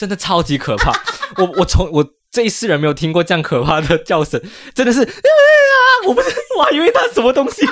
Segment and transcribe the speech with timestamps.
[0.00, 0.98] 真的超级可怕。
[1.36, 4.40] 我我从我这一世人没有听过这样可怕的叫声，
[4.74, 5.06] 真的是啊！
[6.08, 7.68] 我不是，我还以为它什么东西，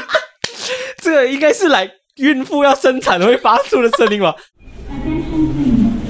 [1.01, 4.37] 这个应该是来孕妇要生产会发出的声音吧。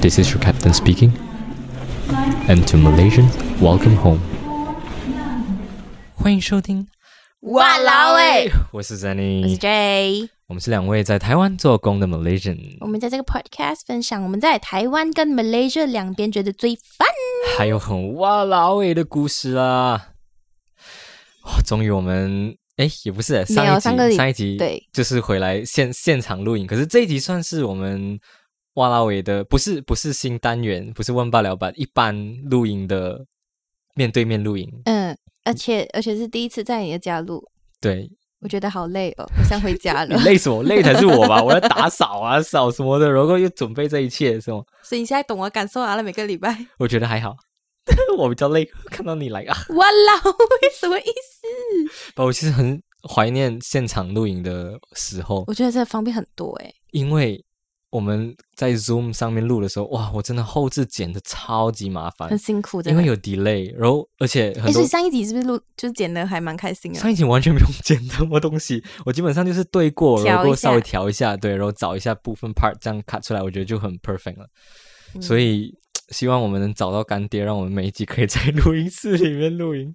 [0.03, 1.13] This is your captain speaking.
[2.49, 3.31] And to Malaysians,
[3.61, 4.19] welcome home.
[6.17, 6.89] 欢迎收听，
[7.43, 10.29] 哇啦喂，我是我是 Zenny，J。
[10.49, 17.07] 我们是两位在台湾做工的 Malaysian，我们在这个 podcast 分享我们在台湾跟 Malaysia 两边觉得最烦。
[17.57, 20.15] 还有很哇啦喂的故事啦。
[21.45, 24.89] 哇，终于我们哎也不是上一集上个上一集对。
[24.93, 28.19] 就是回来现现场录影，可是这一集算是我们
[28.75, 33.25] 哇啦喂的，不是不是新单元，不是问罢了吧，一般录音的
[33.95, 35.17] 面对面录音，嗯，
[35.49, 37.43] 而且而且是第一次在你的家录，
[37.81, 40.21] 对，我觉得好累哦，我想回家你了。
[40.23, 44.63] 累死我，累才是我吧， 我要打扫啊扫什么的，然后又准备这一切，是吗？
[44.83, 46.67] 所以你现在懂我感受啊了，每个礼拜。
[46.79, 47.35] 我觉得还好，
[48.19, 52.13] 我比较累，看到你来啊，哇啦喂， 什么意思？
[52.15, 56.71] 不，我其实很怀念现场录影的时候，我觉得这方便很多哎。
[56.91, 57.43] 因为
[57.91, 62.91] 我们在 Zoom 上面录的时候，哇，我真的后置剪的超级麻烦很，辛苦，的。
[62.91, 66.99] 因为有 delay，然后而且哎，很多所以上一集是不是录就是剪的还蛮开心的？
[66.99, 74.47] 上一集完全不用剪什么东西， 我基本上就是对过，然后稍微调一下，对，然后找一下部分 part 这样 cut 出来，我觉得就很 perfect 了。
[75.15, 75.75] 嗯所以
[76.11, 79.95] 希望我们能找到干爹，让我们每一集可以在录音室里面录音。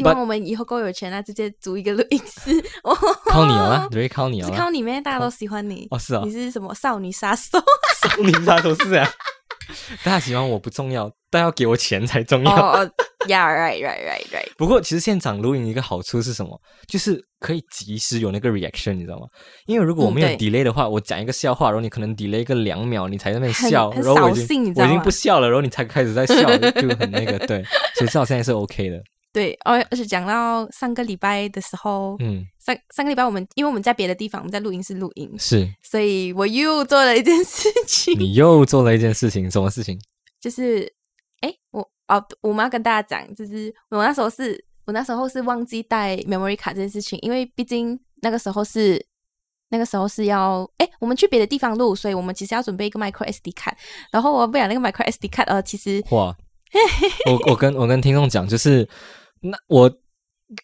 [0.00, 2.52] 希望我们以后够有钱啊，直接租一个录音室。
[2.82, 2.94] 哦，
[3.26, 4.54] 靠你了啦， 对，靠你了啦。
[4.54, 5.86] 是靠你妹，大家都喜欢你。
[5.90, 7.58] 哦，是啊你，是什么少女杀手？
[8.02, 9.08] 少女杀手是啊。
[10.02, 12.50] 大家喜欢我不重要，但要给我钱才重要。
[12.50, 12.90] 哦哦
[13.28, 14.48] ，Yeah，right，right，right，right。
[14.56, 16.60] 不过，其实现场录音一个好处是什么？
[16.88, 19.26] 就是可以及时有那个 reaction，你知道吗？
[19.66, 27.62] 因为如果我没有 delay 的话，我讲一个笑话，然后你可能 delay 个两秒，你才在那边笑，然后我已经我已经不笑了，然后你才开始在笑，就很那个对。
[27.94, 29.00] 所以至少现在是 OK 的。
[29.32, 39.98] 对，而而且讲到上个礼拜的时候，嗯，上上个礼拜我们因为我们在别的地方，我们在录音室录音，是所以我又做了一件事情，你又做了一件事情，什么事情？
[40.40, 40.90] 就是，
[41.40, 49.06] 哎，我哦，我们要跟大家讲，就是我那时候是我那时候是忘记带 memory 卡这件事情，因为毕竟那个时候是。
[49.72, 53.72] 那个时候是要，哎，我们去别的地方录，所以我们其实要准备一个 micro SD 卡。
[54.10, 56.36] 然后我不想那个 micro SD 卡，呃，其实哇！
[57.26, 58.88] 我我跟我跟听众讲，就是
[59.40, 59.90] 那我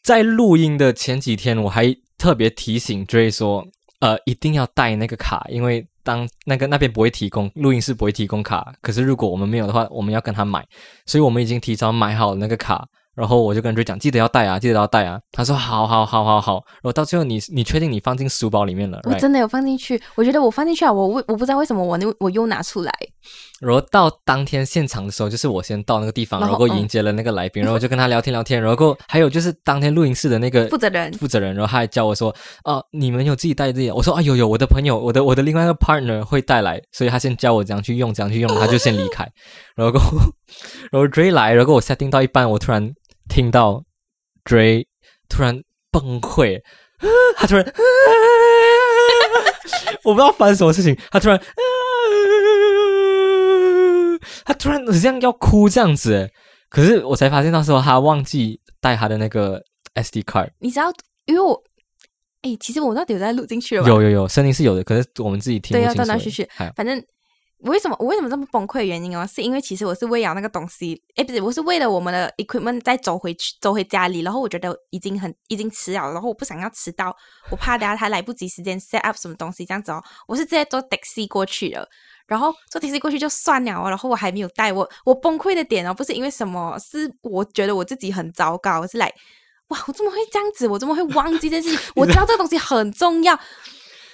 [0.02, 3.66] 在录音的前几天，我还特别提醒 J 说，
[4.00, 10.66] 呃，一定要带那个卡，因为当那个那边不会提供录音室不会提供卡，可是如果我们没有的话，我们要跟他买，
[11.06, 12.86] 所以我们已经提早买好那个卡。
[13.16, 15.18] 然后我就跟 Dray 讲，记得要带啊，记得要带啊。
[15.32, 16.62] 他说好好好好好。
[16.74, 22.92] 然后到最后你你确定你放进书包里面了我真的有放进去，我觉得我放进去啊，我为我不知道为什么我又我又拿出来，
[23.60, 32.34] 然后到当天现场的时候，就是我先到那个地方，然后迎接了那个来宾，然后就跟他聊天聊天，然后还有就是当天录音室的那个负责人负责人，然后他还教我说，
[32.64, 33.90] 哦、你们有自己带自己？
[33.90, 39.26] 我说啊有有，我的朋友，我的我的另外一个 partner 会带来，所以他先教我怎样去用，怎样去用，他就先离开，
[39.74, 39.98] 然后
[40.92, 42.94] 然后 Dray 来，然后我 setting 到一半，我突然
[43.28, 43.84] 听到
[44.44, 44.86] Dray
[45.28, 46.60] 突然崩溃，
[47.36, 47.64] 他突然。
[50.04, 51.40] 我不知道发生什么事情，他突然，
[54.44, 56.30] 他突然好像要哭这样子，
[56.68, 59.60] 可是我才发现，那时候他忘记带他的那个
[59.94, 60.50] SD card。
[60.60, 60.92] 你知道，
[61.24, 61.60] 因为我，
[62.42, 63.88] 哎，其实我到底有在录进去了吧？
[63.88, 66.18] 有有有，声音是有的，可是我们自己听对，要不清楚而已。
[66.18, 66.48] 断断续续。
[66.76, 67.02] 反正
[67.58, 77.16] 我为什么我为什么这么崩溃的原因哦，是因为其实我是为了那个东西，哎，不是，我是为了我们的 equipment 再走回去，走回家里，然后我觉得已经很已经迟了，然后我不想要迟到，
[77.50, 81.88] 我怕等下他来不及时间 set up 什么东西这样子哦，我是直接坐 taxi 过去的。
[82.26, 89.06] 然后坐 taxi 过去就算了哦，然后我还没有带我，我崩溃的点哦，不是因为什么，是我觉得我自己很糟糕，我是来，
[89.68, 90.66] 哇，我怎么会这样子？
[90.66, 91.78] 我怎么会忘记这件事情？
[91.94, 93.38] 我知道这个东西很重要，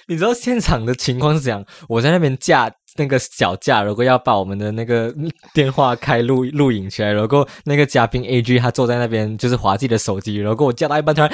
[0.07, 1.65] 你知道现场的情况是怎样？
[1.89, 5.13] 我在那边架那个脚架，如果要把我们的那个
[5.53, 11.29] 电话开录录影起来，然后那个嘉宾 A G 他坐在那边就是滑自己的手机，然后我叫到一半突然。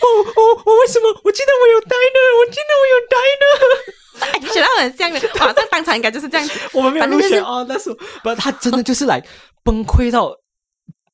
[0.00, 1.20] 我我我为什么？
[1.24, 3.44] 我记得我有呆呢，我记得我有呆呢。
[4.52, 6.58] 学到很像的，哇，这当场应该就是这样子。
[6.72, 9.22] 我们没有录选哦，那时候不，他真的就是来
[9.62, 10.34] 崩溃到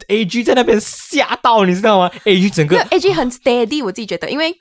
[0.09, 4.57] A G 在那边吓到，你知道吗？A G 整个 A G 很 steady，我自己觉得，因为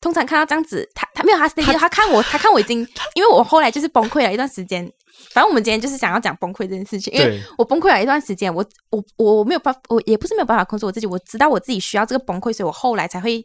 [0.00, 2.80] 通常看到这样子，他他没有他 stay，他看我，他看我已经，
[3.14, 4.90] 因为我后来就是崩溃了一段时间。
[5.32, 13.44] 反正我们今天就是想要讲崩溃这件事情，因为我崩溃了一段时间，我我我没有办法，我也不是没有办法控制我自己，我知道我自己需要这个崩溃，所以我后来才会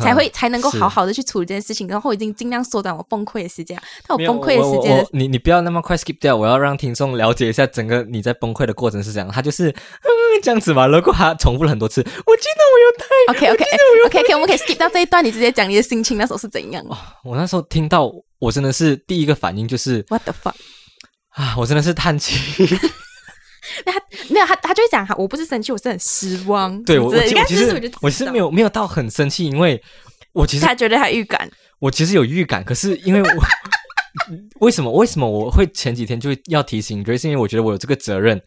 [0.00, 3.78] 才会才能够好好的去处理这件事情，然后我已经尽量缩短我崩溃的时间。
[4.06, 9.68] 但我崩溃的时间你你不要那么快 skip 掉，我要让听众了解一下整个你在崩溃的过程是这样，他就是
[10.04, 10.08] 嗯
[10.42, 13.64] 这样子嘛，如果他重复了很多次，我记得我有带 OK OK
[14.06, 16.84] OK OK，我们可以 skip 到这一段，你直接讲你的心情那时候是怎样
[17.24, 20.54] 我那时候听到，我真的是第一个反应就是？What the fuck？
[21.36, 22.66] 啊，我真的是叹气。
[23.84, 24.00] 那他
[24.30, 26.82] 没有他，他就会讲，我不是生气，我是很失望。
[26.84, 29.80] 对我，其实就是我就知道我其实没有没有到很生气，因为
[30.32, 33.44] 我其实他觉得他预感， 我其实有预感，可是因为我
[34.66, 38.40] 为什么为什么我会前几天就要提醒 Grace，是因为我觉得我有这个责任，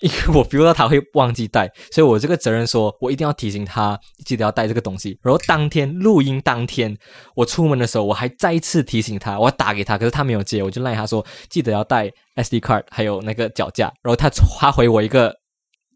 [0.00, 5.18] 因为我 feel 到他会忘记带，所以我这个责任说我一定要提醒他记得要带这个东西。
[5.22, 6.96] 然后当天录音当天，
[7.34, 13.92] 我出门的时候我还再一次提醒他，我打给他，可是他没有接，我就赖他说记得要带 SD card 还有那个脚架。
[14.02, 14.30] 然后他
[14.60, 15.34] 他回我一个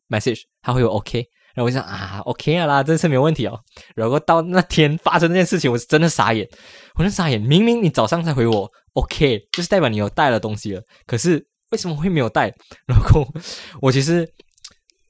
[0.09, 1.25] message，他回我 OK。
[1.55, 3.59] 然后我就想啊，OK 啊啦，这次没有问题哦。
[3.97, 6.49] 然后到那天发生这件事情，我是真的傻眼，
[6.95, 7.41] 我真傻眼。
[7.41, 12.53] 明明你早上才回我 OK，就是代表你有带了东西了，可是为什么会没有带？
[12.87, 13.27] 然后
[13.81, 14.29] 我其实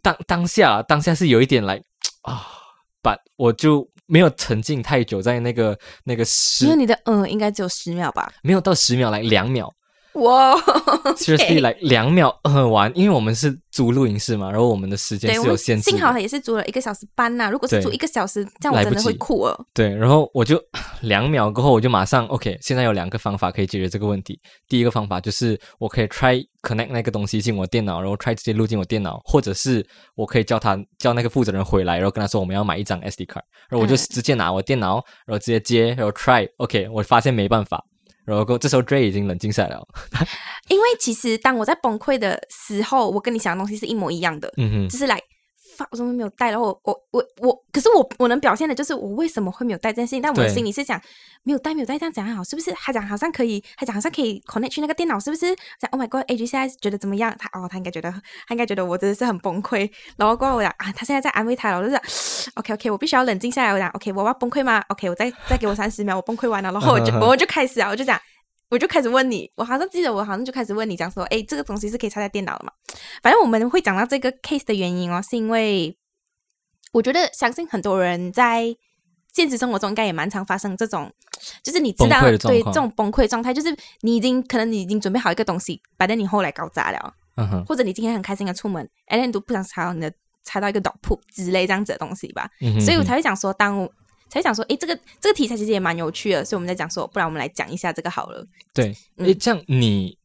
[0.03, 1.81] 当当下当下是有一点来
[2.23, 2.47] 啊，
[3.03, 8.33] 把我就没有沉浸太久在那个那个十因为你的嗯应该只有十秒吧？
[8.43, 9.73] 没有到十秒来两秒
[10.19, 10.57] 哇
[11.17, 15.97] ，seriously 来两秒嗯完，因为我们是租录音室嘛，然后我们的时间，是有限制的。
[15.97, 19.67] 幸好也是租了一个小时半呐、如果是租一个小时，这样我来真的会哭了。
[19.73, 20.61] 对，然后我就
[21.03, 22.59] 两秒过后，我就马上 OK。
[22.61, 24.41] 现在有两个方法可以解决这个问题。
[24.69, 29.87] 第一个方法就是我可以 try connect 那个东西进我电脑，然后 try 直接录进我电脑，或者是
[30.17, 36.89] 我可以叫他叫那个负责人回来，然后跟他说我们要买一张 SD 卡，然后我就嗯直接拿我电脑，然后直接接，然后 try OK。
[36.93, 37.85] 我发现没办法，
[38.29, 39.89] 然后这时候 Dray 已经冷静下来了。
[40.69, 45.19] 因为其实当我在崩溃的时候，我跟你想的东西是一模一样的，嗯哼，就是来。
[45.79, 46.51] 发我怎么没有带？
[46.51, 51.01] 然后我我我我，可是我我能表现的就是我为什么会没有带这件事情，但我的心里是想
[51.45, 52.73] 没有带没有带这样讲还好，是不是？
[52.73, 55.55] 他讲好像可以，他讲好像可以 connect 去那个电脑，是不是？
[55.79, 57.35] 讲 Oh my God，A G 现在觉得怎么样？
[57.39, 58.21] 他哦，他应该觉得他
[58.51, 59.91] 应该觉得我真的是很崩溃。
[60.17, 62.01] 然后过后我讲啊，他现在在安慰他了，我就讲
[62.57, 63.73] OK OK，我必须要冷静下来。
[63.73, 68.19] 我讲 OK，我要崩溃吗？OK，我再再给我三十秒，我崩溃完了，然后我就 我就开始啊，我就讲。
[68.71, 72.73] 我就开始问你，我好像记得我好像就开始问你，讲说，哎，这个东西是可以插在电脑的嘛？
[73.23, 75.97] 反正我们会讲到这个 case 的原因哦，是因为
[76.93, 78.65] 我觉得相信很多人在
[79.33, 81.11] 现实生活中应该也蛮常发生这种，
[81.63, 87.15] 就是你知道对这种崩溃状态，就是你已经可能你已经准备好一个东西，摆在你后来搞砸了，
[87.67, 90.13] 或者你今天很开心的出门，哎，你都不想插到你的
[90.43, 93.91] 踩到一个倒铺之类这样子的东西吧，嗯哼，所以我才会讲说，当我
[94.29, 98.47] 才想说，诶，这个这个题材其实也蛮有趣的，所以我们在讲说，不然我们来讲一下这个好了。
[98.75, 100.18] 对，嗯诶，这样你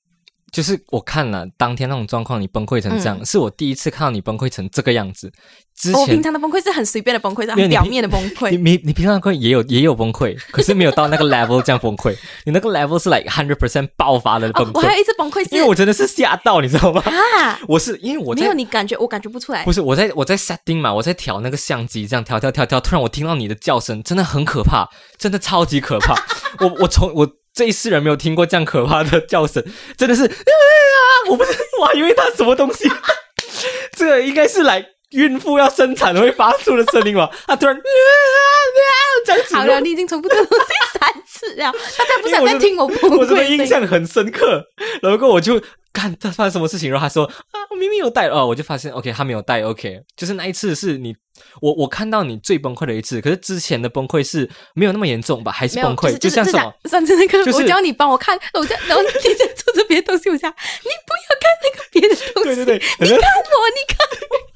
[0.53, 5.31] 就是我看了当天那种状况，你崩溃成这样，是我第一次看到你崩溃成这个样子。
[5.75, 8.51] 之嗯我平常的崩溃是很随便的崩溃，是表面的崩溃。
[8.51, 12.15] 你你你平常崩溃也有也有崩溃， 可是没有到那个 level 这样崩溃。
[12.45, 17.01] 你那个 level 是 like hundred percent 爆发的崩哦，我还一次崩溃是因为我真的是吓到，你知道吗？
[17.01, 19.73] 啊，我是因为我没有在你感觉，我感觉不出来不。
[19.73, 26.13] 是我在我在 setting 嘛，我在调那个相机，这样调调调调，突然我听到你的叫声，真的很可怕，真的超级可怕。
[26.63, 29.63] 我我从我这一世人没有听过这样可怕的叫声，
[29.97, 31.29] 真的是 啊！
[31.29, 32.89] 我不是，我还以为它什么东西，
[33.95, 37.29] 这个应该是来孕妇要生产会发出的声音吧？
[37.45, 38.91] 它突然 啊啊
[39.25, 43.59] 这样子，好了，你已经重复这个东西三次了，大家不想再听我崩我真的溃的声音。
[43.59, 44.65] 印象很深刻。
[45.01, 45.61] 然后我就
[45.93, 51.15] 看他发生什么事情，然后他说啊，我明明有带哦，我就发现 OK，他没有带 OK，就是那一次是你
[51.61, 55.51] 我我看到你最崩溃的一次，可是之前的崩溃是没有那么严重吧？
[55.51, 56.17] 还是，崩溃？
[56.17, 56.73] 就是像什么？？
[56.85, 63.97] 上次那个，就是我叫你帮我看，我在然后你在做着别的东西，我想你不要看那个别的东西，对对对，你看我，你看
[64.29, 64.52] 我，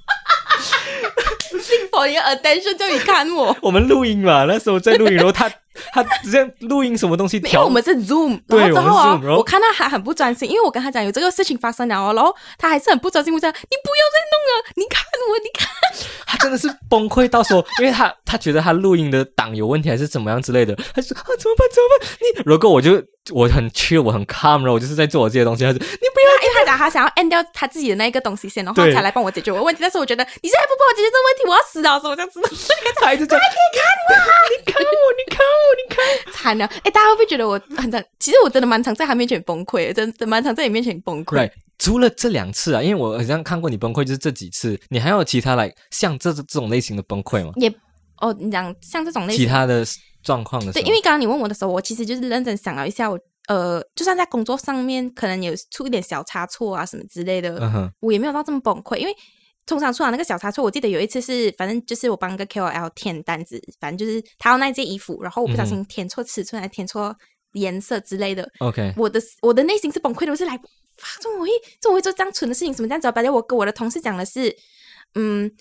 [1.62, 3.56] 幸福你的 attention 叫你看我。
[3.62, 5.50] 我们录音嘛，那时候在录音，然后他
[5.94, 15.68] 他直接录音什么东西因为调我们是 Zoom，对然后之后啊我们是 Zoom，然后我看他还很不专心，因为我跟他讲有这个事情发生了哦，然后他还是很不专心，我讲你不要再弄了，你看我，你看，
[16.26, 22.10] 他真的是崩溃到说，因为他他觉得他录音的档有问题还是怎么样之类的，他就说啊怎么办怎么办？
[22.22, 26.08] 你如果我就我很 chill 我很 calm，然后我就是在做我这些东西，他说你
[26.68, 32.42] 讲他想要 end 掉他自己的那一个东西先，然后对才来帮我解决我的问题，但是我觉得你现在不帮我解决这个问题，我要死了，所以我这样子
[33.00, 33.42] 他一直在你
[33.78, 34.16] 看我，
[34.52, 36.34] 你看我，你看我，你看。
[36.34, 36.66] 惨了。
[36.84, 38.04] 哎，大家会不会觉得我很惨？
[38.20, 41.38] 其实我真的蛮常在他面前崩溃，真的蛮常在你面前崩溃。
[41.38, 47.54] Right，除了这两次啊，因为我好像看过你崩溃，就是这几次，你还有其他来像这这种类型的崩溃吗？
[47.56, 47.74] 也
[48.20, 49.86] 哦，你讲像这种类型，其他的
[50.24, 59.16] 状况的时对，因为刚刚你问我的时候，我其实就是认真想了一下，我呃，就算在工作上面可能有出一点小差错啊什么之类的，我也没有到这么崩溃，因为
[59.66, 67.16] 通常出了那个小差错，我记得有一次是，反正就是我帮一个 KOL 填单子，反正就是他要那件衣服，然后我不小心填错尺寸，还填错
[67.54, 70.62] 颜色之类的，OK，我的我的内心是崩溃的，我是来，哇，
[71.22, 71.50] 怎么会
[71.82, 72.74] 怎么会做这样蠢的事情？
[72.74, 73.12] 什么这样子啊？
[73.12, 74.56] 反正我跟我的同事讲的是，
[75.16, 75.52] 嗯。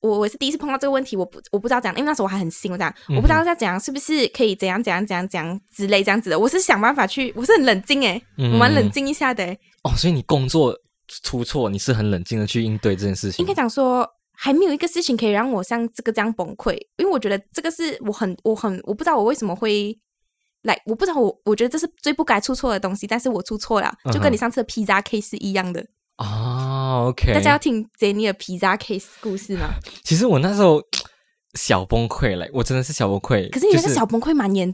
[0.00, 10.78] 我我是第一次碰到这个问题，我不我不知道怎样，因为那时候我还很新，我讲我不知道要讲是不是可以怎样怎样怎样怎样之类这样子的，我是想办法去，我是很冷静诶，嗯我蛮冷静一下的诶，哦，所以你工作
[11.22, 19.98] 出错，你是很冷静的去应对这件事情，应该讲说，还没有一个事情可以让我像这个这样崩溃，因为我觉得这个是我很我很我不知道我为什么会
[20.62, 25.84] 来，我不知道我我觉得这是最不该出错的东西，但是我出错了，就跟你上次的披萨 case 是一样的。
[26.16, 29.74] 啊，OK，大家要听 Jenny 的披萨 case 故事吗？
[30.02, 30.82] 其实我那时候
[31.54, 33.50] 小崩溃嘞，我真的是小崩溃。
[33.50, 34.72] 可是你那个小崩溃蛮严，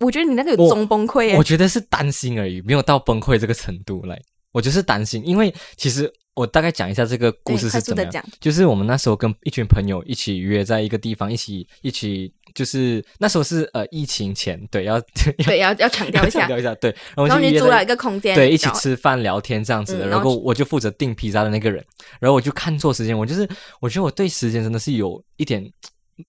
[0.00, 1.44] 我觉得你那个有中崩溃耶我。
[1.44, 4.20] 觉得是担心而已，没有到崩溃这个程度嘞。
[4.52, 8.24] 我就是担心，因为其实我大概讲一下这个故事是怎么样讲。
[8.38, 15.00] 就是我们那时候跟一群朋友一起约在一个地方，一起一起，就是那时候是呃疫情前，对，要
[15.44, 16.48] 对，要要强调一下强。
[16.48, 20.06] 调一下，对，然后然后你租了一个空间，对，一起吃饭聊天这样子的。
[20.06, 21.84] 然后嗯然后我就负责订披萨的那个人，
[22.20, 23.48] 然后我就看错时间，我就是
[23.80, 25.62] 我觉得我对时间真的是有一点，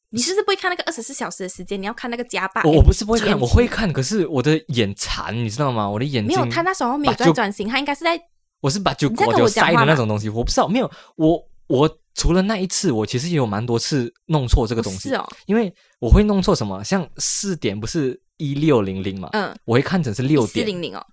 [0.09, 1.79] 你是不是不会看那个二十四小时的时间？
[1.79, 2.63] 你要看那个加班。
[2.65, 5.87] 我我不是不会看，我会看，可是我的眼馋，你知道吗？
[5.87, 8.19] 我的眼睛没有，他那时候没有在转型，他应该是在
[8.61, 21.05] 我是把就你在跟就塞的那种东西，我不知道，没有我我除了那一次，我其实也有蛮多次弄错这个东西，是哦，因为我会弄错什么，像四点不是一六零零嘛，嗯，我会看成是六点，四零零哦，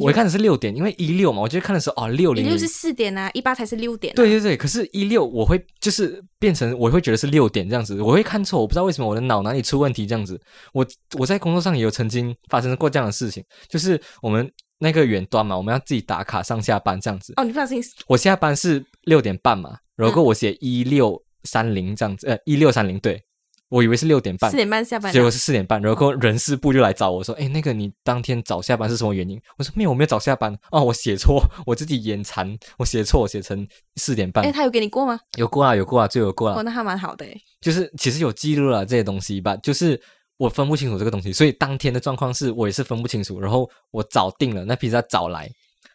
[0.00, 2.50] 我会看成是六点，因为一六嘛，我就会看的时候哦六零零。
[2.50, 4.16] 一六是四点啊，一八才是六点、啊。
[4.16, 10.40] 对对对，可是，一六我会就是变成我会觉得是六点这样子，我会看错，我不知道为什么我的脑哪里出问题这样子。
[10.72, 10.86] 我
[11.18, 17.34] 我在工作上也有曾经发生过这样的事情，就是我们那个远端嘛，我们要自己打卡上下班这样子。
[17.36, 23.22] 哦，你不小心我下班是六点半嘛，然后我写一六三零这样子，呃，一六三零对，
[23.68, 33.66] 我以为是六点半四，点半下班啊，结果是四点半，然后人事部就来找我说：“哎，那个你当天早下班是什么原因？”我说：“没有，我没有早下班哦，我写错，我自己眼馋，我写错，我写成
[33.96, 34.52] 四点半哎，。
[34.52, 35.18] 他有给你过吗？
[35.36, 37.40] 有过啊，有过啊，就有过啊，哦，那还蛮好的诶。
[37.60, 40.00] 就是其实有记录了这些东西吧，就是
[40.36, 45.50] 我分不清楚这个东西，所以当天的状况是我也是分不清楚，然后我早定了，那披萨早来，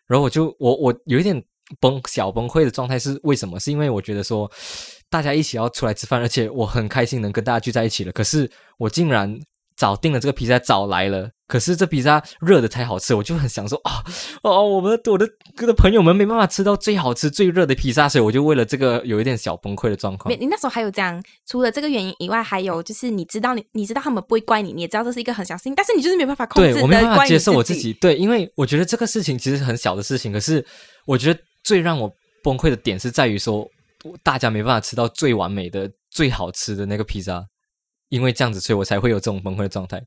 [0.07, 1.41] 然后我就我我有一点
[1.79, 3.59] 崩小崩溃的状态是为什么？
[3.59, 4.49] 是因为我觉得说
[5.09, 9.39] 大家一起要出来吃饭，而且我很开心能跟大家聚在一起了，可是我竟然
[9.75, 11.29] 早订了这个披萨早来了。
[11.47, 14.03] 可是这披萨热的才好吃，我就很想说啊
[14.43, 15.25] 哦，我们我的
[15.61, 20.37] 我的朋友们没办法吃到最好吃最热的披萨，所以我就为了这个有一点小崩溃的状况没，。
[20.37, 30.65] 你那时候还有这样，除了这个原因以外，还有就是你知道你你知道他们不会怪你，你也知道这是一个很小事情，但是你就是没办法控制对我没办法接受我自自己，对，因为我觉得这个事情其实很小的事情，可是
[31.05, 32.09] 我觉得最让我
[32.41, 33.69] 崩溃的点是在于说，
[34.23, 37.45] 大家没办法吃到最完美的、最好吃的那个披萨，
[38.07, 39.97] 因为这样子，所以我才会有这种崩溃的状态。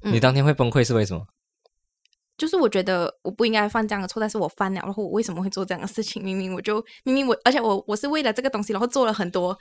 [0.00, 1.22] 嗯你当天会崩溃是为什么？
[2.38, 6.24] 就是我觉得我不应该犯这样的错，但是我犯了，然后我为什么会做这样的事情？
[6.24, 9.54] 明明我就明明我，而且我我是为了这个东西，然后做了很多，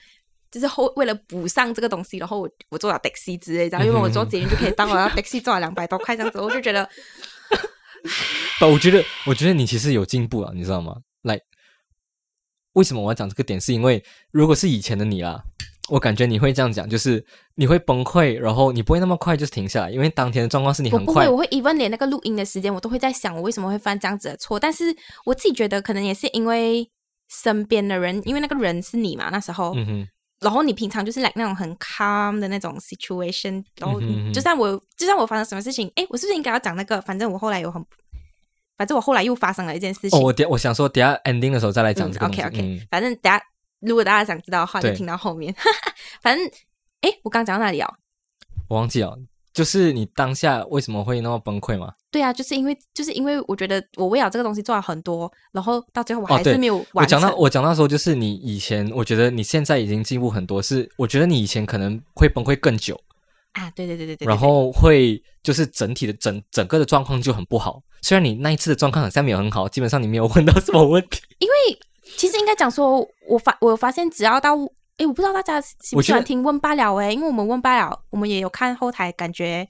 [0.49, 6.89] 就是后为了补上这个东西，然后我我做了 taxi 之类的，因为我做捷运就可以当，我要 taxi 赚了两百多块这样子，我就觉得
[8.59, 10.95] 不，我觉得，我觉得你其实有进步了，你知道吗？
[11.25, 11.39] 来，
[12.73, 13.59] 为什么我要讲这个点？
[13.59, 15.43] 是因为如果是以前的你啦，
[15.89, 17.23] 我感觉你会这样讲，就是
[17.55, 24.59] 你会崩溃，然后你不会那么快就停下来，因为当天的状况是你很快我不会，我会 even 连那个录音的时间，我都会在想我为什么会犯这样子的错。
[24.59, 26.89] 但是我自己觉得可能也是因为
[27.29, 30.07] 身边的人，因为那个人是你嘛，那时候，嗯哼，
[30.41, 33.99] 然后你平常就是来那种很 calm 的那种 situation，然后
[34.33, 36.99] 就算我就算我发生什么事情，诶，我是不是应该要讲那个？
[37.01, 37.83] 反正我后来有很，
[38.77, 40.19] 反正我后来又发生了一件事情。
[40.19, 42.25] 哦，我等我想说，等下 ending 的时候再来讲这个。
[42.25, 43.41] OK OK，、嗯反正等下
[43.79, 45.53] 如果大家想知道的话，就听到后面。
[46.21, 46.45] 反正
[47.01, 47.87] 哎，我刚讲到哪里哦？
[48.67, 49.15] 我忘记了，
[49.53, 51.93] 就是你当下为什么会那么崩溃吗？
[52.09, 57.19] 对啊，就是因为就是因为我觉得我为了这个东西做了很多，然后到最后我还是没有完成。
[57.19, 62.99] 讲到我讲到说，就是你以前，我觉得你现在已经进步很多，是我觉得你以前可能会崩溃更久，
[63.53, 67.83] 啊，对对对对对，然后会就是整体的整整个的状况就很不好。
[68.05, 71.23] 虽然你那一次的状况好像没有很好，基本上你没有问到什么问题。
[71.39, 71.55] 因为
[72.15, 74.55] 其实应该讲说，我发我发现，只要到
[74.97, 79.67] 哎，我不知道大家喜不我喜欢听问罢了哎，因为我们问罢了，我们也有看后台，感觉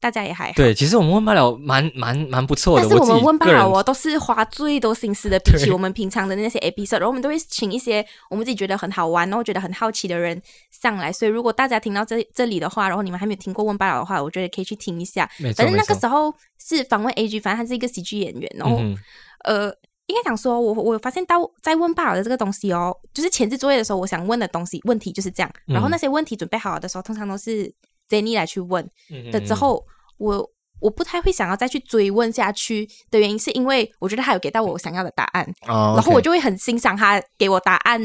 [0.00, 0.52] 大家也还好。
[0.56, 2.88] 对，其实我们问罢了蛮蛮蛮不错的。
[2.88, 11.12] 但是我们问罢了，我都是花最多心思的，比起我们平常的那些 episode，然后我们都会请一些我们自己觉得很好玩，然后觉得很好奇的人上来。
[11.12, 15.28] 所以如果大家听到这这里的话，然后你们还没有听过问罢了的话，我觉得可以去听一下。
[15.54, 16.34] 反正那个时候
[16.66, 18.96] 是访问 A G，反正他是一个喜剧演员，然后、嗯
[19.44, 19.68] 呃，
[20.06, 25.90] 应该讲说，我我发现到在问爸爸的这个东西哦，就是前置作业的时候，我想问的东西问题就是这样，然后嗯。
[25.90, 27.70] 那些问题准备好了的时候，通常都是
[28.08, 29.84] Jenny 来去问嗯的，之后
[30.18, 30.50] 我。
[30.80, 37.98] 我不太会想要再去追问下去的原因，是因为我觉得他有给到我想要的答案，哦然后我就会很欣赏他给我答案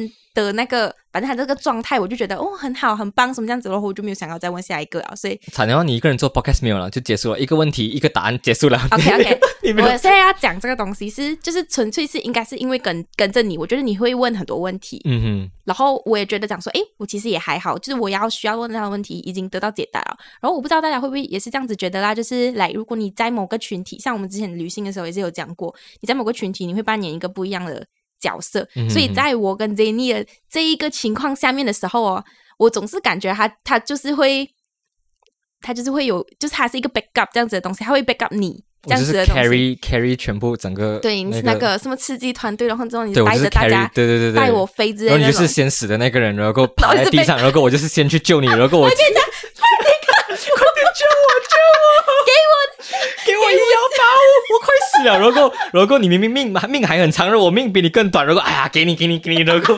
[0.44, 8.80] 的那个，反正他这个状态，我就觉得哦很好很棒什么这样子，然后我就没有想要再问下一个了，所以惨了，你一个人做 podcast 没有了，就结束了，一个问题一个答案结束了。
[8.92, 9.40] OK OK，
[9.82, 20.18] 我现在要讲这个东西是，就是纯粹是应该是因为跟跟着你，我觉得你会问很多问题，嗯哼，然后我也觉得讲说，哎，我其实也还好，就是我要需要问到的问题已经得到解答了。
[20.42, 27.86] 然后我不知道大家会不会也是这样子觉得啦，就是来，如果你在某个群体，像我们之前旅行的时候也是有讲过，你在某个群体你会扮演一个不一样的
[28.20, 32.24] 角色，嗯所以在我跟 Jenny 的这一个情况下面的时候哦，
[32.58, 34.50] 我总是感觉他他就是会。
[35.62, 39.26] 他就是会有，就是他是一个 backup 这样子的东西，他会 backup 你这样子的。
[39.26, 45.46] carry carry 全部整个对，你是那个什么刺激团队，然后之后你带着大家对对对对，带我飞之类的然后你就是。
[45.46, 49.49] 先死的那个人，然后 趴在地上，然后我就是先去救你，然后我 我救我救我，
[52.26, 52.54] 给我
[53.26, 54.04] 给我医药包，
[54.54, 59.78] 我快死了，如果如果你明明命命还很长，如果我命比你更短，如果哎呀给你给你给你，然后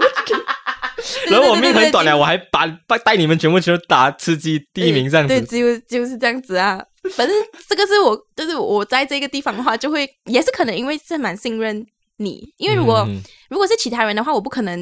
[1.28, 6.84] 然后我命很短了，我还把把带你们全部全都打吃鸡第一名这样对，子，只有就是这样子啊。
[7.16, 7.36] 反正
[7.68, 11.84] 这个是我，就是我在这个地方的话，就会也是可能因为是蛮信任
[12.18, 13.20] 你，因为如果、嗯
[13.50, 14.80] 如果是其他人的话，我不可能，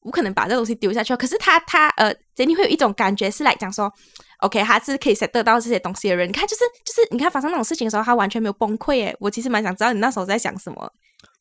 [0.00, 1.14] 我不可能把这东西丢下去。
[1.16, 3.92] 可是他他呃，杰尼会有一种感觉是来讲说
[4.38, 6.28] ，OK，他是可以 set 得到这些东西的人。
[6.28, 9.04] 你看，就是就是，你看发生那种事情的时候，他完全没有崩溃。
[9.04, 10.92] 诶，我其实蛮想知道你那时候在想什么。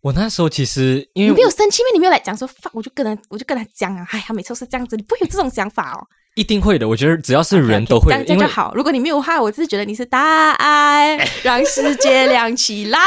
[0.01, 1.89] 我那时候其实因你为没有生气吗？
[1.93, 6.07] 你没有来讲说 fuck，我就跟他我就跟他讲啊，哎，他每次都是这样子，你不会有这种想法哦。
[6.35, 8.71] 一定会的，我觉得只要是人都会这样，就好。
[8.75, 12.99] 如果你没有的话，我只是觉得你是大爱，让世界亮起来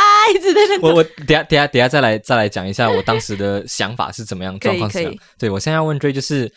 [0.42, 0.80] 之类的。
[0.82, 5.14] 我我等下等下等下再来再来讲一下我当时的想法是怎么样状况是怎样。
[5.38, 6.52] 对我现在要问 Dray，就是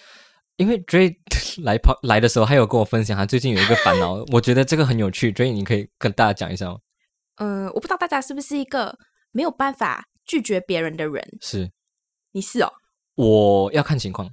[0.57, 1.15] 因为 Dray
[1.63, 5.31] 来跑来的时候，还有跟我分享他最近有一个烦恼，我觉得这个很有趣。
[5.31, 6.77] Dray，你可以跟大家讲一下吗？
[7.37, 8.97] 呃，我不知道大家是不是一个
[9.31, 11.23] 没有办法拒绝别人的人。
[11.41, 11.71] 是
[12.31, 12.71] 你是哦，
[13.15, 14.29] 我要看情况。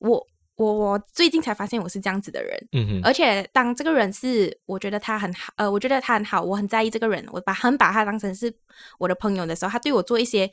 [0.00, 2.68] 我我我最近才发现我是这样子的人。
[2.72, 8.54] 嗯哼，而且当这个人是我觉得他很好，呃，我觉得他很好，我很在意这个人，我把很把他当成是
[8.98, 10.50] 我的朋友的时候，他对我做一些，呃，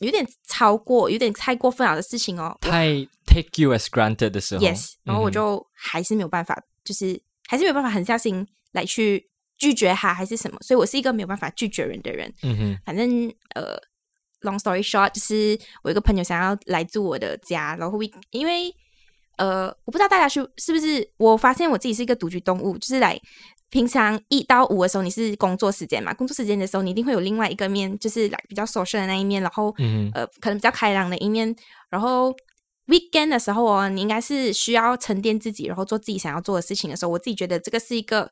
[0.00, 2.56] 有点超过，有点太过分了的事情哦。
[2.60, 2.88] 太
[3.26, 12.32] take you as granted 的时候 yes，然后我就还是没有办法，就是还是没有办法狠下心来去拒绝他，还是什么，所以我是一个没有办法拒绝人的人。
[12.42, 13.76] 嗯哼反正呃
[14.42, 17.98] ，long story short，就是我有一个朋友想要来住我的家，然后
[18.30, 18.74] 因为
[19.36, 23.20] 呃，我不知道大家是是不是，我发现我自己是一个独居动物，就是来
[23.70, 31.54] 平常一到五的时候你是工作时间嘛，工作时间的时候你一定会有另外一个面，就是来比较 social 的那一面，然后嗯呃，可能比较开朗的一面。
[31.90, 32.34] 然后
[32.86, 38.30] weekend 的时候哦，你应该是需要沉淀自己，然后做自己想要做的事情的时候，我自己觉得这个是一个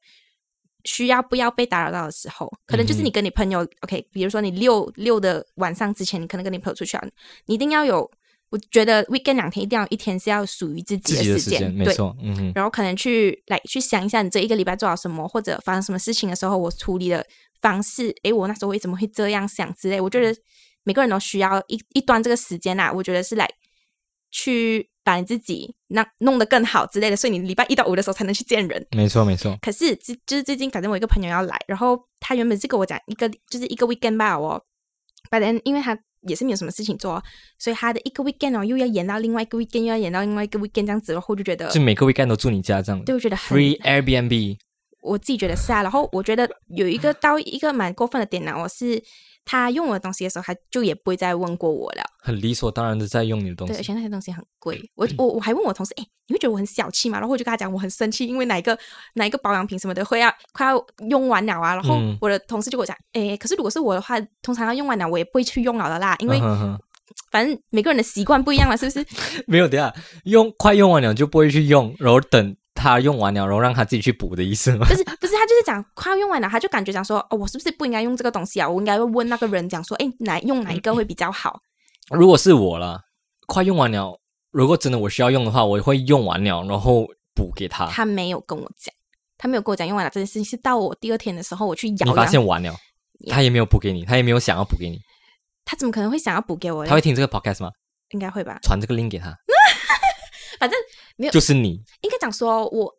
[0.84, 2.50] 需要不要被打扰到的时候。
[2.66, 7.04] 可能就是你跟你朋友、o k 比如说你六六的晚上之前，你可能跟你朋友出去啊，
[7.46, 8.10] 你一定要有。
[8.50, 11.92] 我觉得 weekend 两天一定要有一天是要属于自己的时间，对。
[11.92, 17.26] 错，嗯，然后可能去来去想一下，你这一个礼拜做了什么，或者发生什么事情的时候，我处理的
[17.60, 20.00] 方式，诶，我那时候为什么会这样想之类。
[20.00, 20.34] 我觉得
[20.84, 23.48] 每个人都需要一一段这个时间啊，我觉得是来
[24.30, 28.86] 去把你自己那弄得更好之类的，所以你礼拜一到五的时候才能去见人。
[28.92, 34.62] 没错没错，可是就就是最近，反正我一个朋友要来，然后他原本是跟我讲一个就是一个 weekend 吧哦，
[35.30, 37.22] 反正因为他也是没有什么事情做，
[37.58, 43.04] 所以他的一个 weekend 哦又要延到另外一个 weekend，又要延到另外一个 weekend 这样子，然后就觉得就每个 weekend 都住你家这样。
[43.04, 44.56] 对我觉得很 free Airbnb，
[45.02, 49.02] 我自己觉得是啊，然后我觉得有一个到一个蛮过分的点呢，我是
[49.46, 52.02] 他用我的东西的时候，他就也不会再问过我了。
[52.20, 53.86] 很理所当然的在用你的东西对，而西。
[53.86, 54.78] 且那些东西很贵。
[54.96, 57.18] 我我我还问我同事，哎，你会觉得我很小气吗？
[57.18, 58.76] 然后我就跟他讲，我很生气，因为哪一个
[59.14, 61.74] 哪一个保养品什么的会要快要用完了啊。
[61.74, 66.40] 然后嗯我的同事就跟我讲，哎，可是如果是我的话，通常要用完了，我也不会去用了的啦，因为
[67.30, 69.06] 反正每个人的习惯不一样了，是不是？
[69.46, 74.86] 没有，等一下用快用完了就不会去用，然后等他用完了，然后让他自己去补的意思吗？
[74.86, 78.68] 不是不是，他就是讲快要用完了，他就感觉讲说，哦，我是不是不应该用这个东西啊？
[78.68, 81.60] 我应该会问那个人讲说，哎，哪用哪一个会比较好？
[82.10, 83.00] 如果是我了，
[83.46, 84.20] 快用完了，
[84.52, 87.86] 如果真的我需要用的话，我会用完了，然后补给他。
[87.86, 88.94] 他没有跟我讲，
[89.38, 92.74] 他没有跟我讲用完了这件事情，是到我第二天的时候，我去摇，你发现完了，
[93.30, 94.98] 他也没有补给你，他也没有想要补给你，
[95.64, 96.86] 他怎么可能会想要补给我？
[96.86, 97.70] 他会听这个 podcast 吗？
[98.10, 98.58] 应该会吧。
[98.62, 99.34] 传这个 link 给他，
[100.60, 100.78] 反正
[101.16, 102.94] 没有，就是你应该讲说，我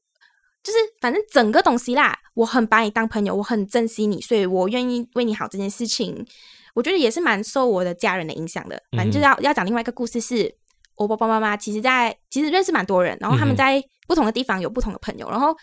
[0.63, 6.25] 就是反正整个东西啦，我很把你当朋友，我很珍惜你，所以我愿意为你好这件事情，
[6.73, 8.82] 我觉得也是蛮受我的家人的影响的。
[8.91, 10.56] 反正就是要要讲另外一个故事是。
[10.99, 15.30] 我爸爸妈妈其实，在其实认识蛮多人，然后他们在不同的地方有不同的朋友。
[15.30, 15.56] 然后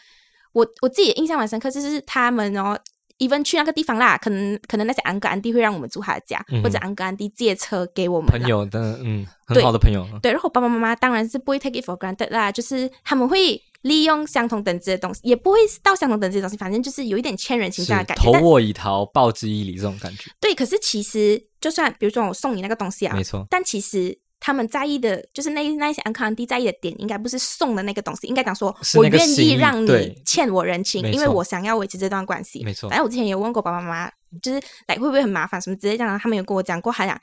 [0.52, 2.78] 我我自己印象蛮深刻，就是他们哦
[3.18, 10.06] ，even 去那个地方啦，可能可能那些安哥安弟会让我们住他的家，或者安哥安弟借车给我们朋友的，嗯，很好的朋友。
[10.22, 20.30] 对，然后爸爸妈妈当然是不会 take it for granted 啦，就是他们会利用相同等级的东西，也不会到相同等级的东西，反正就是有一点欠人情债的感觉，投我以桃，报之以李这种感觉。
[20.40, 24.18] 对，可是其实就算比如说我送你那个东西啊，没错，但其实。
[24.46, 32.62] 他们在意的，就是那那些安康弟在意的点，应该不是送的那个东西，应该讲说，我愿意让你欠我人情，因为我想要维持这段关系。
[32.62, 32.90] 没错。
[32.90, 37.18] 反正我之前也问过爸爸妈妈，就是来会不会很麻烦什么之类这样，他们有跟我讲过，还讲，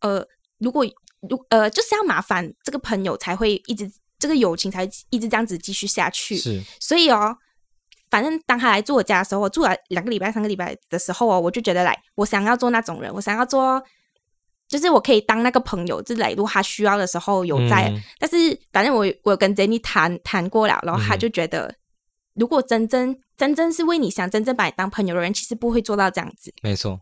[0.00, 0.26] 呃，
[0.58, 0.84] 如果
[1.30, 6.36] 如呃就是要麻烦这个朋友才会一直这个友情才一直这样子继续下去。
[6.36, 6.60] 是。
[6.80, 7.36] 所以哦，
[8.10, 13.80] 反正当他来住我家的时候，我住了两个礼拜、三个礼拜的时候哦，我就觉得来，我想要做那种人，我想要做。
[14.68, 17.92] 就是我可以当那个朋友，就是如果他需要的时候有在。
[18.18, 18.36] 但是
[18.72, 21.72] 反正我我有跟 Jenny 谈谈过了，然后他就觉得，
[22.34, 26.52] 如果真正真正是为你想真正把你当朋友的人，其实不会做到这样子。
[26.62, 26.98] 没错，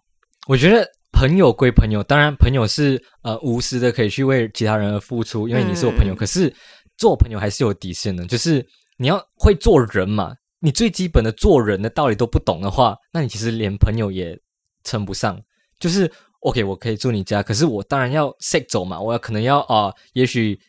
[0.46, 6.14] 我觉得朋友归朋友，当然朋友是呃无私的，可以去为其他人而付出，因为你是我朋友。
[6.14, 6.54] 可是
[6.98, 8.62] 做朋友还是有底线的，就是
[8.98, 10.34] 你要会做人嘛。
[10.60, 14.38] 你最基本的做人的道理都不懂的话，那你其实连朋友也
[14.82, 15.40] 称不上。
[15.80, 16.12] 就是。
[16.44, 20.60] OK，我可以住你家，可是我当然要 set 走嘛，我要可能要啊，也许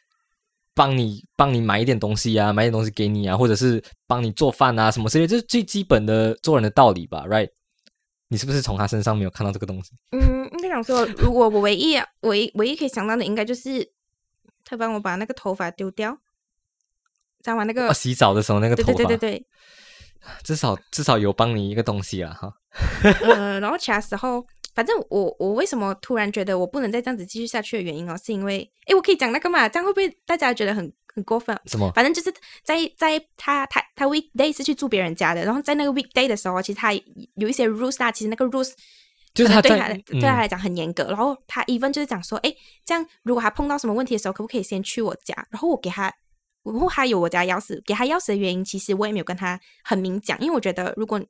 [0.74, 7.50] 帮你帮你买一点东西啊，买点东西给你啊，或者是帮你做饭啊，什么之类，这是最基本的做人的道理吧，Right？
[8.30, 9.92] 你是不是从他身上没有看到这个东西？
[10.12, 13.92] 嗯，应该讲说，如果我唯一唯唯一可以想到的，应该就是
[14.64, 16.18] 他帮我把那个头发丢掉，
[17.44, 19.46] 再把那个洗澡的时候那个头发，对对对对，
[20.42, 22.54] 至少至少有帮你一个东西了哈。
[23.24, 24.48] 呃，然后其他时候。
[24.76, 31.58] 反正我我为什么突然觉得我不能再这样子继续下去的原因哦，是因为哎，我可以讲那个嘛，这样会不会大家觉得很很过分？
[31.66, 31.90] 什么？
[31.94, 32.30] 反正就是
[32.62, 36.92] 在在他他他 weekday 是去住别人家的，然后在那个 weekday 的时候，其实他
[37.36, 38.74] 有一些 rules 啊，其实那个 rules
[39.34, 41.06] 就是他对他对他来讲很严格。
[41.06, 45.34] 然后他 even 就是讲说，哎，这样如果他碰到什么问题的时候，可不可以先去我家？
[45.50, 46.14] 然后我给他，
[46.64, 51.22] 然后还有我家钥匙，给他钥匙的原因，其实我也没有跟他很明讲，因为我觉得如果。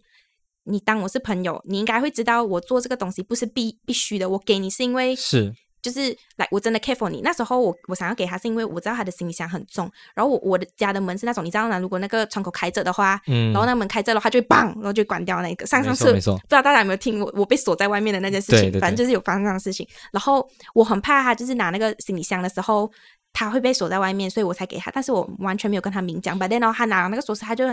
[0.65, 4.29] 你当我是朋友，你应该会知道我做这个东西不是必必须的。
[4.29, 7.21] 我给你是因为是就是来我真的 care for 你。
[7.21, 11.77] 那时候我我想要给他是因为我知道他的行李箱很重，然后我我的家的门是那种你知道吗？
[11.77, 15.65] 如果那个窗口开着的话，嗯，然后那门开着的话就会砰，然后就关掉那个。
[15.67, 19.87] 上上次不知道大家有没有听我我被锁在外面的那件事情，反正就是有发生这样的事情。
[20.11, 22.91] 然后我很怕他就是拿那个行李箱的时候
[23.31, 24.89] 他会被锁在外面，所以我才给他。
[24.89, 26.39] 但是我完全没有跟他明讲。
[26.39, 27.63] But then 然后他拿了那个锁匙，他就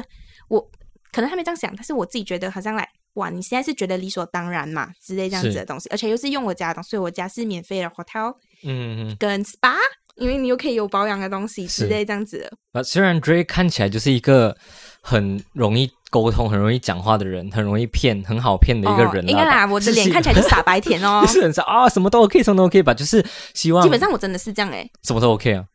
[0.49, 0.71] 我。
[1.13, 9.75] 可能他没这样想，但是我自己觉得好像来哇，你现在是觉得理所当然嘛之类这样子的东西，而且又是用我家的，所以我家是免费的 hotel，嗯，跟 spa，
[10.17, 12.51] 因为你又可以有保养的东西之类这样子。
[12.73, 14.57] 啊，虽然 Dray 看起来就是一个
[15.03, 23.23] 很容易沟通、很容易讲话的人，很容易骗、很好骗的一个人，应该啦，我的脸看起来就傻白甜哦， 是很傻啊，什么都 OK，什么都 OK 吧，就是
[23.53, 23.83] 希望。
[23.85, 25.67] 基本上我真的是这样哎，什么都 OK 啊，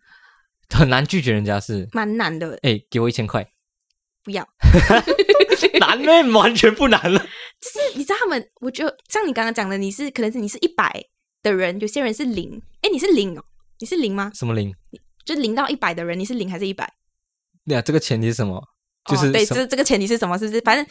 [0.74, 2.58] 很难拒绝人家是，蛮难的。
[2.64, 3.48] 哎，给我一千块。
[4.28, 4.46] 不要，
[5.80, 6.38] 难呢？
[6.38, 7.18] 完全不难了。
[7.62, 11.02] 就是你知道他们，我觉得像你刚刚讲的，你是可能是你是一百
[11.42, 12.62] 的人，有些人是零。
[12.82, 13.42] 哎，你是零哦？
[13.80, 14.30] 你是零吗？
[14.36, 14.70] 什么零？
[15.26, 16.92] 就零到一百的人，你是零还是一百？
[17.66, 18.62] 对啊，这个前提是什么？
[19.10, 20.38] 就是对，这这个前提是什么？
[20.38, 20.60] 是不是？
[20.60, 20.86] 反正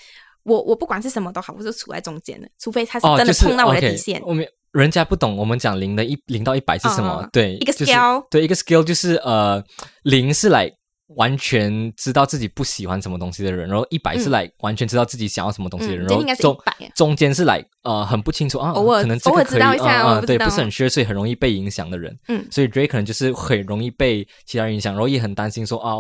[0.45, 4.19] 我我不管是什么都好，我是处在中间的，除非他是真的碰到我的底线。
[4.25, 7.29] 我们人家不懂，我们讲零的一零到一百是什么？
[7.31, 9.63] 对，一个 scale，对，一个 scale 就是呃，
[10.05, 10.73] 零是来。
[11.15, 16.59] 完全知道自己不喜欢什么东西的人，然后一百是来完全知道自己想要什么东西的人，然后中
[16.97, 25.95] 中间是来呃很不清楚啊，偶尔可能偶尔知道一下啊，对，不是很 sure，所以很容易被影响的人，嗯，所以 Drake 可能就是很容易被其他人影响，然后也很担心说啊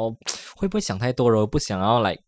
[0.56, 2.18] 会不会想太多，然后不想要来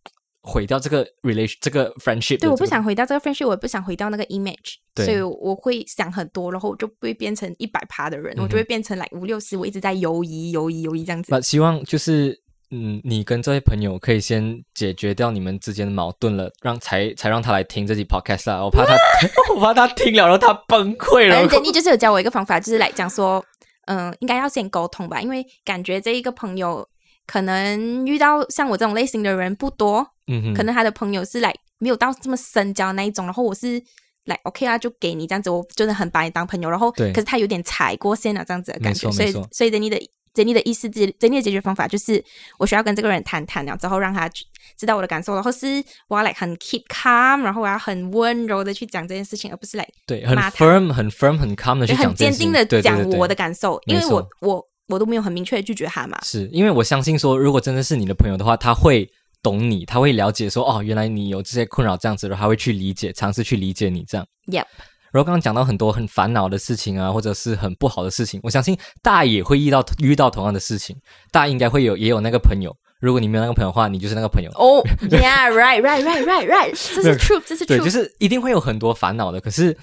[0.43, 11.29] 毁掉这个 relation 这个 friendship，对，我不想毁掉这个 friendship，我也不想毁掉那个 image，所以我会想很多，然后我就不会变成一百趴的人，我就会变成来五六十，我一直在犹疑犹疑犹疑这样子。
[11.33, 12.41] 那希望就是。
[12.70, 18.62] 嗯，你跟这位朋友可以先解决掉你们之间的矛盾了，让才才让他来听这期 podcast 啦。
[18.62, 18.94] 我怕他，
[19.54, 21.35] 我怕他听了然后他崩溃了。
[21.35, 23.42] 反正你就是有教我一个方法，就是来讲说，
[23.87, 26.87] 嗯，应该要先沟通吧，因为感觉这一个朋友
[27.26, 33.83] 可能遇到像我这种类型的人不多，嗯哼，可能他的朋友是来没有到这么深交那一种，然后我是
[34.26, 39.98] 来 OK 啊，就给你这样子，我真的很把你当朋友，然后对可是他有点踩过线了这样子的感觉，所以所以珍妮的
[40.38, 42.24] 珍妮的意思，珍妮的解决方法就是
[42.61, 44.31] 我需要跟这个人谈谈然后之后，让他
[44.77, 56.16] 知道我的感受，然后是我要来很 keep calm，然后我要很温柔的去讲这件事情，而不是来对，很 firm、很 firm、很 calm 的去讲坚定的讲我的感受，因为我我我都没有很明确的拒绝他嘛。
[56.22, 59.11] 是因为我相信说，如果真的是你的朋友的话，他会
[59.42, 64.24] 懂你，他会了解说，哦，原来你有这些困扰这样子，然后他会去理解，尝试去理解你这样。
[64.46, 64.66] Yep，
[65.12, 70.97] 然后刚刚讲到很多很烦恼的事情啊，或者是很不好的事情，我相信大家也会遇到遇到同样的事情，
[71.31, 72.75] 大家应该会有也有那个朋友。
[73.01, 74.51] 如果你没有那个朋友的话，你就是那个朋友。
[74.59, 79.40] 哦、yeah,，right，right，right，right，right， 这是对 truth，这是对，truth，就是一定会有很多烦恼的。
[79.40, 79.77] 可是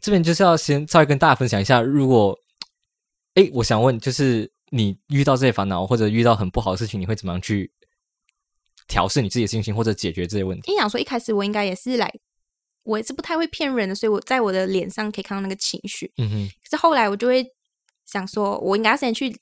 [0.00, 2.34] 这边就是要先稍微跟大家分享一下，如果，
[3.34, 7.70] 哎，我想问，就是你遇到这些烦恼或者遇到很不好的事情，你会怎么样去
[8.88, 10.70] 调试你自己的心情，或者解决这些问题？
[10.70, 12.10] 因为想说一开始我应该也是来，
[12.84, 16.10] 我也是不太会骗人的，所以我在我的脸上可以看到那个情绪。
[16.18, 17.44] 嗯哼，可是后来我就会
[18.06, 19.34] 想说，我应该要先去，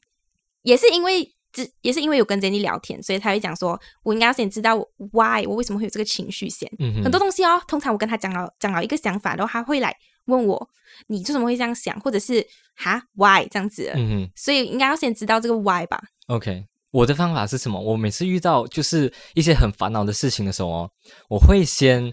[0.62, 4.76] 也是因为只也是因为有跟 Jenny 聊天，所以他会讲说，我应该要先知道
[5.12, 6.70] why 我为什么会有这个情绪先。
[6.78, 9.94] 嗯哼，很多东西哦，通常我跟他讲了讲了一个想法，然后他会来
[10.26, 10.70] 问我，
[11.08, 14.30] 你为什么会这样想，或者是哈 why 这样子，嗯哼。
[14.36, 16.00] 所以应该要先知道这个 why 吧。
[16.26, 17.80] OK，我的方法是什么？
[17.80, 20.90] 我每次遇到就是一些很烦恼的事情的时候哦，
[21.28, 22.12] 我会先，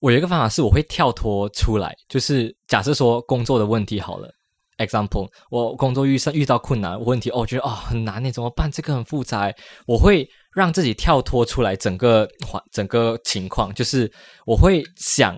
[0.00, 4.32] 我有一个方法是我会跳脱出来，就是假设说工作的问题好了
[4.78, 8.70] ，example，我工作遇上遇到困难问题，哦，觉得哦很难呢，怎么办？
[8.70, 9.52] 这个很复杂，
[9.86, 14.12] 我会让自己跳脱出来整个环整个情况，就是
[14.46, 15.36] 我会想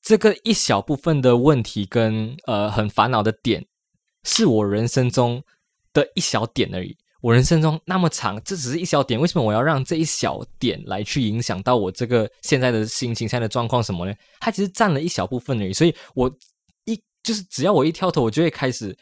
[0.00, 3.66] 这个一小部分的问题跟呃很烦恼的点，
[4.24, 5.42] 是我人生中
[5.92, 6.96] 的一小点而已。
[7.22, 14.12] 我人生中那么长，这只是一小点，为什么我要让这一小点来去影响到我这个现在的心情、现在的状况什么呢？
[14.40, 16.28] 它其实占了一小部分而已，所以我
[16.84, 18.96] 一就是只要我一跳头，我就会开始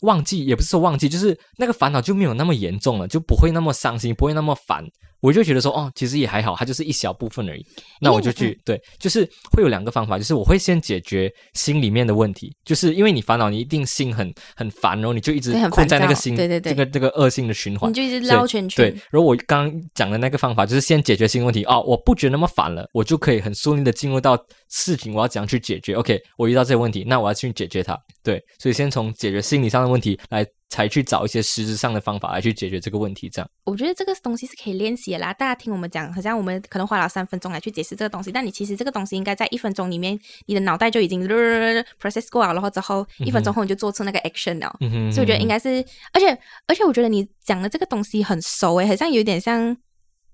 [0.00, 4.82] 忘记，也不是说忘记，就是那个烦恼就没有那么严重了，就不会那么伤心，不会那么烦。
[5.20, 7.64] 我就觉得说，哦，其实也还好，它就是一小部分而已。
[8.00, 17.94] 那我就去对，就是会有两个方法，就是我会先解决心里面的问题，就是因为你烦恼，你一定心很很烦，然后你就一直困在那个心，对对对这个这个恶性的循环你。
[17.94, 24.38] 就一直绕圈对圈，，然后我刚刚讲的那个方法就是先解决新问题哦，我不觉得那么烦了，我就可以很顺利的进入到
[24.70, 25.94] 事情我要怎样去解决。
[25.94, 27.98] OK，我遇到这个问题，那我要去解决它。
[28.22, 33.28] 对，所以先从解决心理上的问题来，才去找一些实质上的方法来去解决这个问题。
[33.28, 35.32] 这样，我觉得这个东西是可以练习的啦。
[35.32, 41.26] 大家听我们讲，好像我们可能花了三分钟来去解释这个东西，但你其实这个东西应该在一分钟里面，你的脑袋就已经
[42.00, 44.76] process 过了，然后之后一分钟后你就做出那个 action 了。
[44.80, 49.68] 嗯哼，所以我觉得应该是，而且而且我觉得你讲的这个东西很熟诶，好像有点像，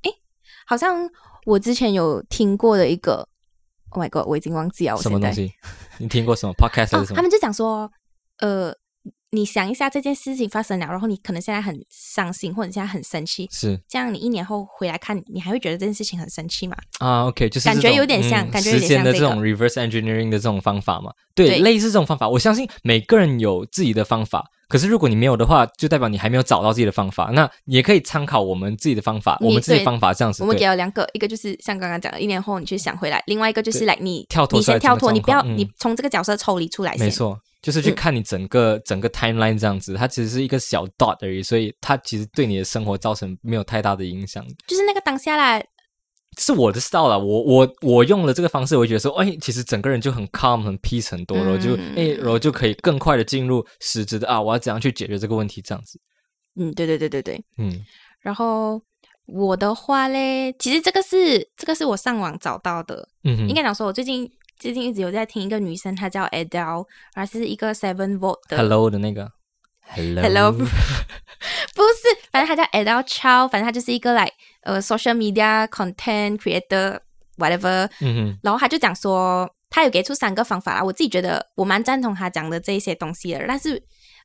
[0.02, 0.10] 诶，
[0.66, 1.08] 好像
[1.46, 3.28] 我之前有听过的一个
[3.90, 5.52] ，Oh my god，我已经忘记了，我什么东西？
[5.98, 7.14] 你听过什么 podcast 还是，什么？
[7.14, 7.90] 哦他们就讲说，
[8.38, 8.74] 呃，
[9.34, 16.76] 你想一下这件事情发生了，然后你可能现在很伤心，或者你现在很生气，是这样你一年后回来看，你还会觉得这件事情很生气吗？
[17.00, 21.12] 啊，OK，就是感觉有点像嗯感觉有点时间的像这个这种 reverse engineering 的这种方法嘛。
[21.34, 24.44] 对，对类似这种方法，我相信每个人有自己的方法。
[24.68, 27.30] 可是如果你没有的话，就代表你还没有找到自己的方法。
[27.32, 30.42] 那也可以参考我们自己的方法，我们自己的方法这样子。
[30.42, 37.06] 我们给了两个，一个就是像刚刚讲的，一年后你去想回来，另外一个就是来你跳脱你先跳脱，你不要、嗯你从这个角色抽离出来先。
[37.06, 44.44] 没错，就是去嗯看你整个、整个 timeline 这样子，它其实是一个小 dot 而已，所以它其实对你的生活造成没有太大的影响。
[44.66, 45.64] 就是那个当下啦，
[46.38, 55.98] 是我的 style 啦，我我我用了这个方式，我会觉得说，哎，其实整个人就很 calm、很 peace 很多，然后就嗯哎，然后就可以更快的进入实质的啊，我要怎样去解决这个问题，这样子。
[56.56, 57.42] 嗯，对对对对对。
[57.56, 57.82] 嗯
[58.20, 58.80] 然后
[59.26, 64.30] 我的话嘞，其实这个是这个是我上网找到的，嗯，应该讲说，我最近
[64.64, 69.30] 最近一直有在听一个女生，她叫 Adele，而是一个 Seven Volt 的 Hello 的那个
[69.88, 76.98] ？Hello Hello 不是，反正她叫 Adele Chow，反正她就是一个 like 呃 social media content creator
[77.36, 78.38] whatever，嗯哼。
[78.42, 83.78] 然后她就讲说，她有给出三个方法啦，我自己觉得我蛮赞同她讲的这一些东西的，但是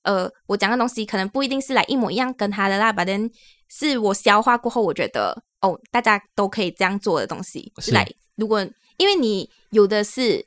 [0.04, 3.30] 呃，我讲的东西可能不一定是来一模一样跟她的啦，反正
[3.68, 7.92] 是我消化过后，我觉得哦，大家都可以这样做的东西，是。
[7.92, 8.66] 来如果
[9.00, 10.46] 因为你有的是，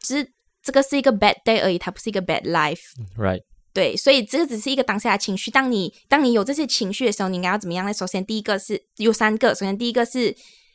[0.00, 2.80] 只是这个是一个 bad day 而已，它不是一个 bad life。
[3.16, 3.42] ，right，
[3.72, 5.50] 对，所以这个只是一个当下的情绪。
[5.50, 7.92] 当你当你有这些情绪的时候，你应该要怎么样呢？
[7.92, 9.54] 首先，第一个是有三个。
[9.54, 10.34] 首先，第一个是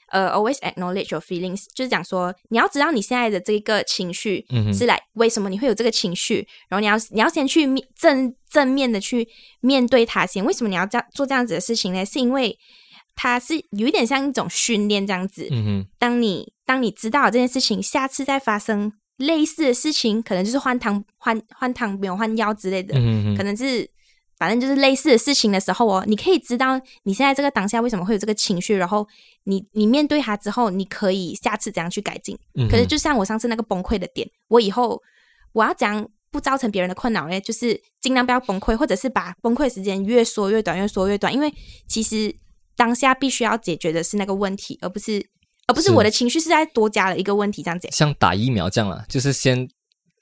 [0.10, 9.28] 呃，always acknowledge your feelings，就是讲说你要知道你现在的这个情绪是来为什么你会有这个情绪，然后你要你要先去面正正面的去
[9.62, 10.45] 面对它先。
[10.45, 12.06] 为什么你要这样做这样子的事情呢？
[12.06, 12.58] 是因为
[13.15, 15.48] 它是有一点像一种训练这样子。
[15.52, 22.93] 嗯哼，当你当你知道了这件事情，下次再发生类似的事情，可能就是换汤换换汤没有换药之类的，
[23.38, 23.89] 可能是
[24.38, 29.08] 反正就是类似的事情的时候哦，你可以知道你现在这个当下为什么会有这个情绪，然后
[29.45, 32.38] 你你面对它之后，你可以下次怎样去改进。
[32.56, 35.01] 嗯可是就像我上次那个崩溃的点，我以后
[35.54, 41.54] 我要讲不造成别人的困扰呢，就是尽量不要崩溃，或者是把崩溃时间越缩越短，越缩越短，因为
[41.88, 42.36] 其实
[42.75, 45.25] 当下必须要解决的是那个问题，而不是
[45.67, 45.93] 而不是是。
[45.93, 47.88] 我的情绪是在多加了一个问题这样子。
[47.91, 49.67] 像打疫苗这样啊，就是先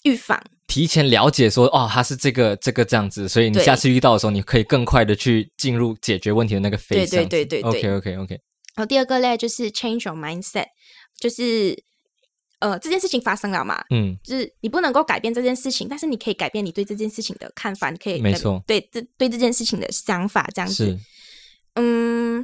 [0.03, 0.41] 预防。
[0.65, 7.29] 提前了解说，哦，他是这个这个这样子，所以你下次遇到的时候，你可以更快的去进入解决问题的那个 phase 对这样子。
[7.29, 7.62] 对对对。
[7.62, 8.34] 对 OK OK OK，
[8.75, 10.65] 然后第二个嘞，就是 change your mindset，
[11.19, 11.77] 就是
[12.60, 18.63] 呃这件事情发生了嘛，嗯，就是你不能够改变这件事情，但是你可以改变你对这件事情的看法，你可以没错。
[18.65, 20.86] 对这对这件事情的想法，这样子。
[20.86, 20.99] 是。
[21.75, 22.43] 嗯，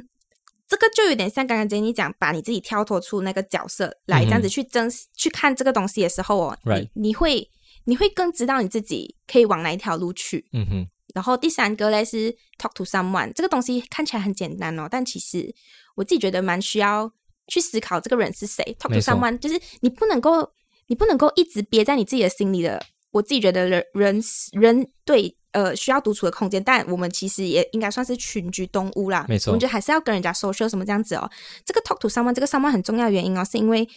[0.70, 7.50] 这个就有点像刚刚 Jenny 讲，把你自己跳脱出那个角色来，这样子去真实去看这个东西的时候哦你你会
[7.86, 10.46] 你会更知道你自己可以往哪一条路去。
[10.52, 15.52] 嗯哼，然后第三个嘞是 talk to someone，这个东西看起来很简单哦，但其实
[15.96, 17.12] 我自己觉得蛮需要
[17.48, 18.64] 去思考这个人是谁。
[18.78, 20.48] talk to someone 就是你不能够
[20.86, 22.80] 你不能够一直憋在你自己的心里的。
[23.10, 29.26] 我自己觉得人人人对呃需要独处的空间，但我们其实也应该算是群居动物啦。
[29.28, 31.30] 没错我们觉得还是要跟人家 social 什么这样子哦。
[31.64, 33.88] 这个 talk to someone 这个 someone 很重要的原因哦，是因为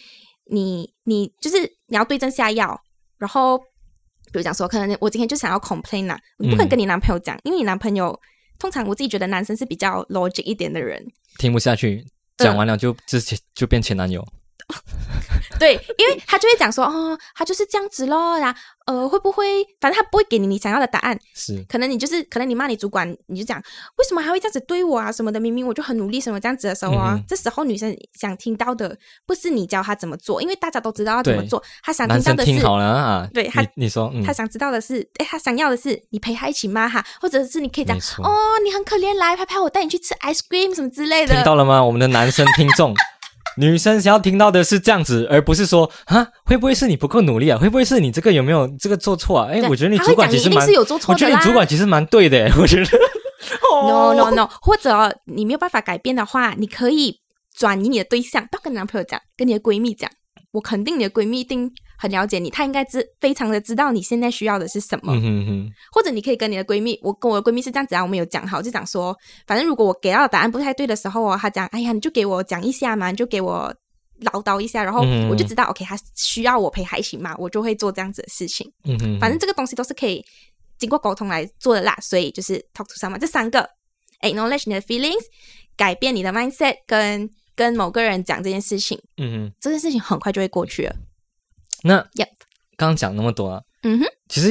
[0.46, 2.78] 你你就是你要对症下药，
[3.18, 8.18] 然后比如讲说，可能我今天就想要 complain 啦，你不可能嗯跟你男朋友讲，因为你男朋友
[8.58, 11.06] 通常我自己觉得男生是比较 logic 一点的人，
[11.38, 12.04] 听不下去，
[12.38, 14.26] 嗯讲完了就之前就变前男友。
[15.58, 38.30] 对，因为他就会讲说，哦，他就是这样子咯，然后呃，会不会，反正他不会给你你想要的答案，是可能你就是，可能你骂你主管，你就讲为什么还会这样子对我啊什么的，明明我就很努力什么这样子的时候啊，这时候女生想听到的不是你教她怎么做，因为大家都知道要怎么做，她想听到的是听好了啊，对他你你说，嗯他，想知道的是，哎，他想要的是你陪他一起骂哈，或者是你可以讲哦，
[38.64, 41.34] 你很可怜，来拍拍我，带你去吃 ice cream 什么之类的。
[41.34, 41.84] 听到了吗？
[41.84, 42.94] 我们的男生听众。
[43.56, 47.58] 女生想要听到的是这样子，而不是说啊，会不会是你不够努力啊？
[47.58, 49.48] 会不会是你这个有没有这个做错啊？
[49.50, 51.34] 哎，我觉得你主管其实蛮我觉得。
[51.34, 52.90] 你主管其实蛮对的，我觉得。
[53.86, 57.20] no no no， 或者你没有办法改变的话，你可以
[57.54, 60.10] 转移你的对象，不要跟男朋友讲，跟你的闺蜜讲。
[60.54, 65.12] 我肯定你的闺蜜一定很了解你，她应该知非常的知道你现在需要的是什么。
[65.12, 69.14] 嗯哼哼，或者你可以跟你的闺蜜，我跟我的闺蜜是这样子啊，我们有讲好，就讲说，
[69.48, 73.74] 反正如果我给到的答案不太对的时候哦，她讲，哎呀，你就给我讲一下嘛，你就给我
[74.20, 78.70] 唠叨一下，然后嗯我就知道、o k 她需要我陪她一起骂，我就会做这样子的事情。
[78.84, 80.24] 嗯哼，反正这个东西都是可以
[80.78, 83.68] 经过沟通来做的啦，所以就是 talk to someone 这三个
[84.20, 85.24] ，acknowledge 你的 feelings，
[85.76, 90.96] 改变你的 mindset，跟跟某个人讲这件事情，嗯哼，这件事情很快就会过去了。
[91.82, 92.28] 那 Yep
[92.76, 94.50] 刚刚讲那么多啊，嗯哼，其实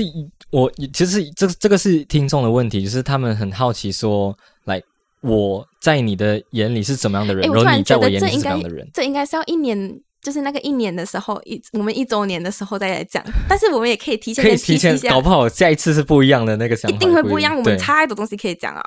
[0.52, 4.82] 我其实这这个是听众的问题，就是他们很好奇说，来
[5.22, 8.90] 我在你的眼里是怎么样的人，然后你在突然觉我眼里是得这应该怎么样的人？
[8.94, 10.02] 这应该是要一年。
[10.24, 17.54] 就是那个一年的时候，一我们一周年的时候再来讲，但是我们也可以提前可以提前搞不好下一次是不一样的那个想法，一定会不一样。
[17.58, 18.82] 我们差太多东西可以讲啊。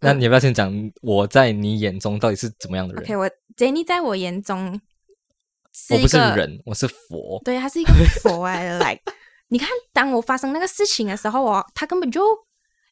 [0.00, 4.80] 那你要不要先讲我在你眼中到底是怎么样的人 OK，我 Jenny 在我眼中
[5.72, 7.40] 是我不是人，我是佛。
[7.44, 7.92] 对，他是一个
[8.22, 8.78] 佛来的。
[8.84, 9.00] like，
[9.48, 12.22] 你看，当我发生那个事情的时候我，他根本就，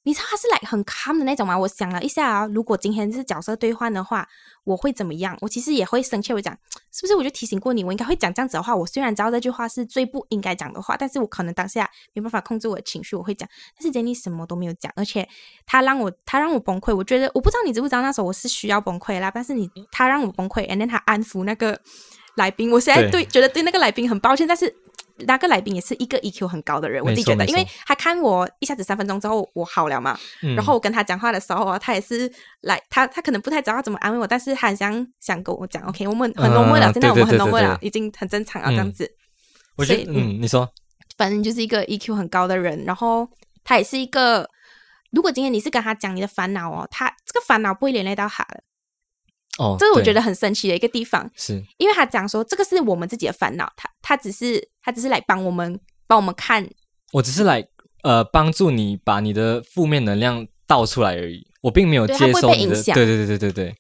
[0.05, 1.57] 你知道他是 like 很 calm 的那种吗？
[1.57, 4.29] 我想了一下啊，如果今天是角色兑换的话，
[4.65, 5.37] 我会怎么样？
[5.41, 6.57] 我其实也会生气，我讲
[6.91, 7.15] 是不是？
[7.15, 8.75] 我就提醒过你，我应该会讲这样子的话。
[8.75, 13.49] 我虽然知道这句话是最不应该讲的话，但是我可能当下没办法控制我的情绪，我会讲。
[13.79, 15.29] 但是 Jenny 什么都没有讲，而且
[15.67, 16.95] 他让我他让我崩溃。
[16.95, 21.81] 我觉得我不知道你知不知道，那时候我是需要崩溃啦，但是你他让我崩溃，and then 他安抚那个
[22.35, 22.73] 来宾。
[22.73, 24.75] 我现在对对觉得对那个来宾很抱歉，但是
[25.27, 32.31] 那个来宾也是一个 EQ 很高的人，我自己觉得，因为他看我一下子三分钟之后我好了嘛，嗯然后我跟他讲话的时候啊，他也是
[32.63, 37.63] 来，他他可能不太知道怎么安慰我，但是他很想想跟我讲，OK，我们很啊 normal 了，现在我们很对对对 normal 对。
[37.63, 39.11] 了，已经很正常了，这样嗯子。
[39.77, 40.69] 我觉得，嗯，你说，
[41.17, 43.29] 反正就是一个 EQ 很高的人，然后
[43.65, 44.49] 他也是一个，
[45.11, 48.63] 如果今天你是跟他讲你的烦恼哦，他这个烦恼不会连累到他的，
[49.59, 56.67] 哦，这是我觉得很神奇的一个地方，是，因为他讲说这个是我们自己的烦恼，他他只是他只是来帮我们帮我们看，
[57.13, 57.63] 我只是来
[58.03, 63.75] 呃帮助你把你的负面能量倒出来而已，我并没有接受你的，被影响对对对对对对，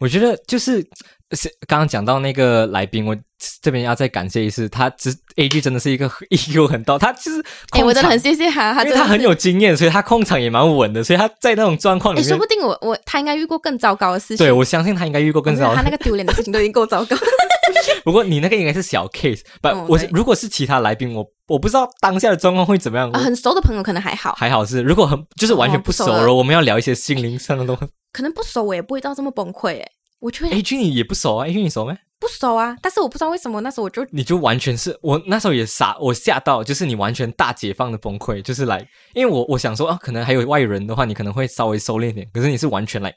[0.00, 0.84] 我觉得就是
[1.32, 3.16] 是刚刚讲到那个来宾，我
[3.60, 14.38] 这边要再感谢一次，他只 A G 真的是一个 EQ 很高，他其实哎、我真的很控谢谢他，因为他很有经验，所以他控场也蛮稳的，所以他在那种状况哎、里面说不，定我我他应该遇过更糟糕的事情。
[14.38, 15.90] 对我相信他应该遇过更糟我觉得他。
[15.90, 17.16] 那个丢脸的事情都已经够糟糕。
[18.04, 23.10] 不过你那个应该是小 case，不、我如果是其他来宾，我我不知道当下的状况会怎么样。
[23.12, 27.86] 很熟的朋友可能还好，还好是，如果很就是完全不熟，哦熟的然后我们要聊一些心灵上的东西。
[28.12, 29.80] 可能不熟我也不会到这么崩溃。
[29.80, 29.88] 哎，
[30.22, 31.92] 我就会 A 君你也不熟啊，A 君你熟没？
[32.20, 38.78] 不熟啊，但是我不知道为什么那时候我就你就完全是我那时候也傻，我吓到，就是你完全大解放的崩溃，就是来，
[39.14, 43.12] 因为我我想说啊，可能还有外人的话，你可能会稍微收敛一点，可是你是完全来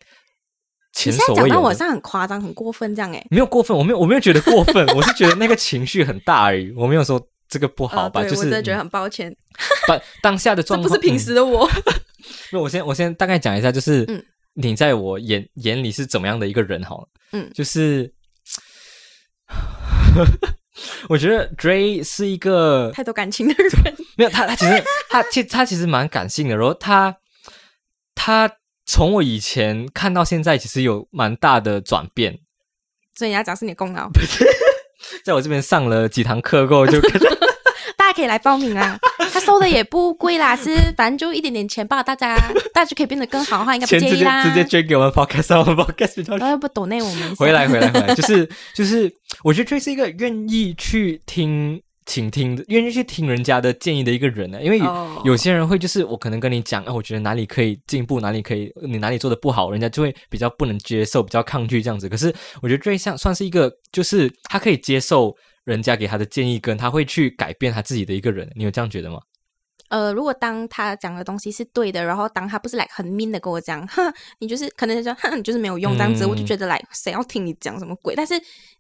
[0.93, 3.24] 前你现在讲到我所未有的，像很夸张、很过分这样哎。
[3.30, 9.32] 没有过分，我没有我没有觉得过分， 我是觉得那个情绪很大而已，我没有说这个不好啊吧，对就是我真的觉得很抱歉，
[9.88, 11.70] 把当下的 这状况不是平时的我。
[12.51, 14.26] 那我先我先大概讲一下，就是嗯
[14.56, 18.12] 你在我眼眼里是怎么样的一个人好了，嗯就是
[21.08, 27.18] 我觉得 Dray 是一个太多感情的人， 没有他，他其实他其实他其实蛮感性的，然后他
[28.14, 28.51] 他
[28.86, 32.39] 从我以前看到现在，其实有蛮大的转变。
[33.16, 34.10] 所以你要讲是你的功劳，
[35.24, 36.99] 在我这边上了几堂课过后，就
[37.95, 38.99] 大家可以来报名啊。
[39.46, 42.36] 他收的也不贵啦，是反正就一点点钱吧，大家
[42.74, 44.43] 大家就可以变得更好的话，应该不钱直接介意啦。
[44.43, 49.12] 直接捐给我们 podcast，让我们 podcast 比较然后不抖内我们 回来，回来，回来，就是就是，
[49.43, 54.62] 我觉得 Dray 是一个愿意去听、倾听，愿意去听人家的建议的一个人呢。
[54.62, 54.80] 因为
[55.24, 62.08] 有、些人会就是我可能跟你讲，啊，我觉得哪里可以进步，哪里可以你哪里做的不好，人家就会比较不能接受，比较抗拒这样子。
[62.10, 68.52] 可是我觉得 Dray 像算是一个，就是他可以接受人家给他的建议，跟他会去改变他自己的一个人。
[68.56, 69.20] 你有这样觉得吗？
[69.90, 78.16] 呃，如果当他讲的东西是对的，然后当他不是来很 mean 的跟我讲，哼， 你就是可能就说，哼，你就是没有用这样子，嗯我就觉得来谁要听你讲什么鬼？
[78.16, 78.34] 但是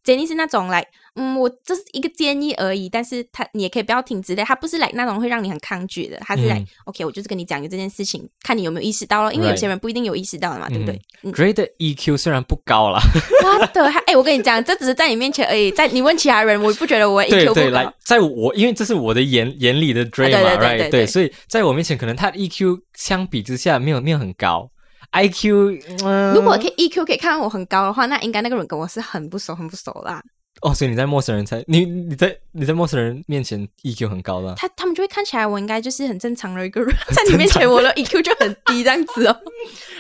[0.03, 0.85] Jenny 是那种来，
[1.15, 6.67] 嗯，我这是一个建议而已，但是他你也可以不要听之类，他不是来那种会让你很抗拒的，他是来、嗯。
[6.85, 10.99] OK，我就是跟你讲有这件事情，看你有没有意识到了，因为有些人不一定有意识到的嘛，对不对？
[11.23, 11.31] 嗯。
[11.53, 12.99] 的 EQ 虽然不高啦，
[13.43, 17.81] 我的，哎、我跟你讲，这只是在你面前而已，在你问其他人，我不觉得我 EQ 对对，不高。
[17.81, 24.69] 来，在我因为这是我的眼眼里的 Dray 嘛、对对所以在我面前可能他的 EQ 相比之下没有没有很高
[25.13, 30.21] ，IQ，、嗯、如果可以 EQ 可以看到我很高的话，那应该那个人跟我是很不熟、很不熟啦。
[30.61, 39.37] 哦，所以你在陌生人才你你在你在陌生人面前 EQ 很高的，他他们就会看起来我应该就是很正常的一个人， 在你面前我的 EQ 就很低这样子哦。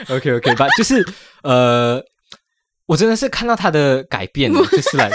[0.09, 1.05] OK OK 吧，就是
[1.43, 2.03] 呃，
[2.85, 5.11] 我真的是看到他的改变了，就是来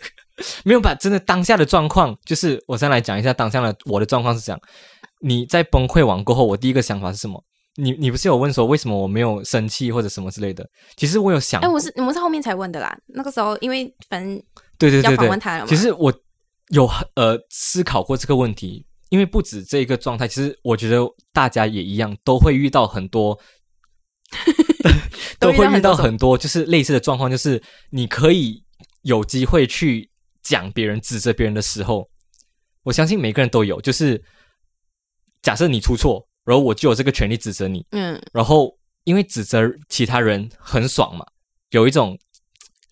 [0.64, 0.94] 没有把？
[0.94, 4.60] 真的当下的状况，就是我先来讲一下当下的我的状况是这样。
[5.20, 7.42] 你在崩溃完过后，我第一个想法是什么？
[7.76, 10.64] 你你不是有问说为什么我没有生气或者什么之类的？
[10.96, 12.96] 其实我有想哎，过，我是我们是后面才问的啦。
[13.06, 14.42] 那个时候因为反正要
[14.78, 15.66] 对对对对。
[15.66, 16.12] 其实我
[16.68, 20.98] 有呃思考过这个问题，因为不止这一个状态，其实我觉得
[21.32, 23.38] 大家也一样，都会遇到很多，
[25.38, 28.64] 都都会遇到很多就是类似的状况，就是你可以
[29.02, 30.10] 有机会去
[30.42, 32.08] 讲别人、指责别人的时候，
[32.82, 34.22] 我相信每个人都有，就是
[35.42, 41.26] 假设你出错，然后我就有这个权利指责你，嗯，然后因为指责其他人很爽嘛，
[41.70, 42.18] 有一种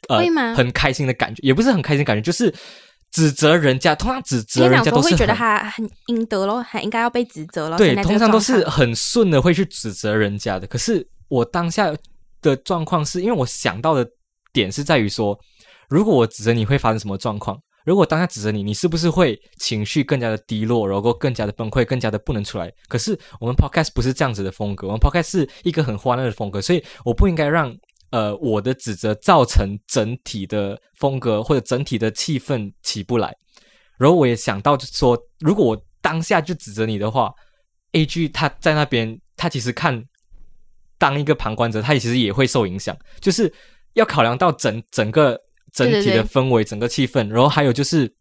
[0.08, 2.54] 呃会吗很开心的感觉，也不是很开心的感觉，就是
[3.10, 7.76] 指责人家，通常指责人家都会觉得很他很应得咯，还应该要被指责咯。
[7.76, 10.66] 对，现在这个通常都是况很顺的会去指责人家的。
[10.66, 11.92] 可是我当下
[12.40, 14.06] 的状况是因为我想到的
[14.52, 15.38] 点是在于说，
[15.88, 17.58] 如果我指责你会发生什么状况？
[17.84, 22.72] 如果当下指责你，你是不是会情绪更加的低落，然后更加的崩溃，更加的不能出来？
[22.86, 27.76] 可是我们 podcast 不是这样子的风格，我们 podcast 是一个很欢乐的风格，所以我不应该让
[28.12, 33.36] 呃我的指责造成整体的风格或者整体的气氛起不来。
[33.98, 37.34] 然后我也想到，就说，如果我当下就指责你的话
[37.90, 40.04] ，A G 他在那边，他其实看
[40.96, 43.52] 当一个旁观者，他其实也会受影响，就是
[43.94, 45.36] 要考量到整整个
[45.72, 48.14] 整体对对对的氛围、整个气氛，然后还有就是。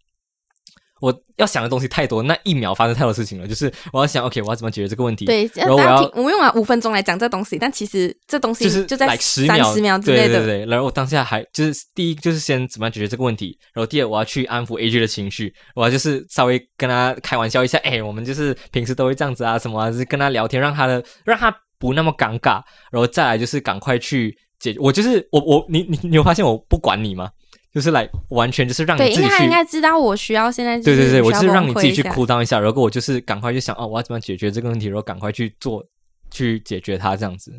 [1.02, 3.47] 我要想的东西太多，那一秒发生太多事情了。
[3.47, 5.26] 就是我要想，OK，我要怎么解决这个问题？
[5.26, 10.36] 对，然后我要我们用了五分钟来讲这东西，但其实这东西就是就在来十三秒十秒之类的。
[10.36, 10.66] 对对对。
[10.68, 24.80] 然后我当下还就是第一就是先怎么样解决这个问题，然后第二我要去安抚 AJ 的情绪，我要就是稍微跟他开玩笑一下，哎，我们就是平时都会这样子啊，什么啊，就是跟他聊天，让他的让他不那么尴尬，然后再来就是赶快去解决。
[24.80, 27.32] 我就是我我你你你有发现我不管你吗？
[27.74, 29.50] 就是来完全就是让你对，自己去因为他应。
[29.50, 35.86] 该知道我需要现在对对对，我就是让你自己去哭当一下，然后我就是赶快去想哦，我要怎么解决这个问题，然后赶快去做，
[36.30, 37.54] 去解决它这样子。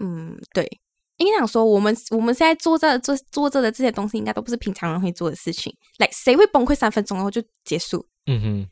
[0.00, 0.68] 嗯，对，
[1.16, 5.74] 应该讲说，我们我们现在做这做做这的这些东西，应该都不是平常人会做的事情。
[5.98, 8.04] like 谁会崩溃三分钟然后就结束？
[8.26, 8.68] 嗯哼，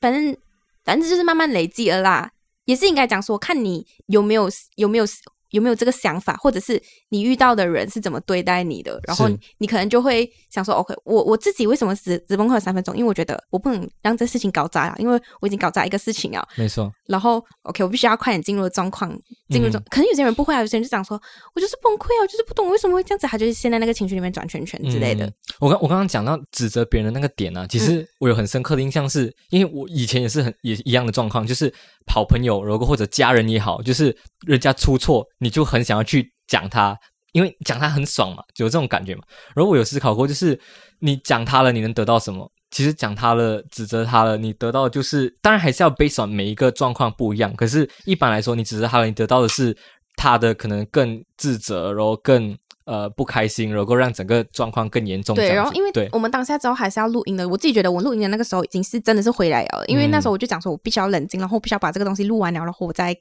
[0.00, 0.36] 反正
[0.84, 2.30] 反正就是慢慢累积了啦。
[2.64, 5.04] 也是应该讲说，看你有没有有没有
[5.50, 9.28] 有没有这个想法，或者是你遇到的人是怎么对待你的，然后
[9.58, 12.96] 你可能就会想说，OK，我我自己为什么只只崩溃了三分钟？
[12.96, 16.46] 因为我觉得我不能让这事情搞砸了，因为我已经搞砸一个事情啊。
[16.56, 19.10] 没错，然后 OK，我必须要快点进入状况，
[19.50, 19.82] 进入状。
[19.82, 21.20] 嗯可能有些人不会啊，有些人就讲说，
[21.54, 25.26] 我就是崩溃啊，我就是不懂为什么会这样子，他就是现在那个情绪里面转圈圈之类的。
[25.26, 31.72] 嗯我刚我刚刚讲到指责别人的那个点啊，其嗯实我有很深刻的印象是，因为我以前也是很也一样的状况，就是
[32.08, 36.98] 好朋友，如果或者家人也好，就是人家出错，你就很想要去讲他，
[37.32, 39.22] 因为讲他很爽嘛，有这种感觉嘛。
[39.54, 40.58] 然后我有思考过，就是
[41.00, 42.50] 你讲他了，你能得到什么？
[42.70, 47.54] 其实讲他了，指责他了，你得到就是，当然还是要 base on 每一个状况不一样。
[47.56, 49.74] 可是，一般来说，你指责他了，你得到的是
[50.16, 52.54] 他的可能更自责，然后更
[52.88, 63.14] 呃不开心，然后让整个状况更严重对，然后因为我们当下之后还是要录音的，我自己觉得我录音的那个时候已经是真的是回来了，因为那时候我就讲说我必须要冷静，然后我必须要把这个东西录完了，然后我再。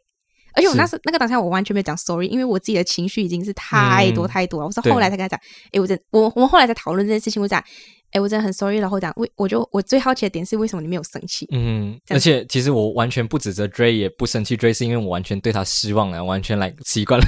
[0.54, 4.66] 而且我那时那个当下我完全没有讲 sorry，因为我自己的情绪已经是太多嗯太多了。
[4.66, 5.40] 我是后来才跟他讲，
[5.72, 7.64] 哎，我真我我们后来在讨论这件事情，我讲，
[8.12, 11.48] 哎，我真的很 sorry，然后讲为我就我最好奇的点是为什么你没有生气？
[11.52, 17.28] 嗯，而且其实我完全不指责 Dray，也不生气 Dray，是因为我完全对他失望了，完全来习惯了。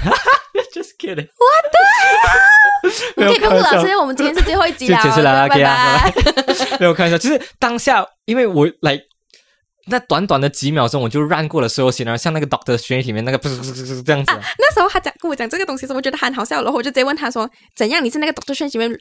[0.99, 1.27] Kidding。
[3.15, 4.97] 没有 OK，公开玩笑布老师，我们今天是最后一集了，
[5.49, 6.13] 拜拜。
[6.79, 8.99] 没有开玩笑，就是当下，因为我来
[9.89, 14.39] 那短短的几秒钟，我就 run 过了所有型，然后像那个 Doctor Strange 里面那个不是不是不是这样子啊。
[14.57, 18.03] 那时候他讲跟我讲这个东西的时候，我觉得很好笑，然后我就直接问他说：“怎样？
[18.03, 18.99] 你是那个 Doctor Strange 里面，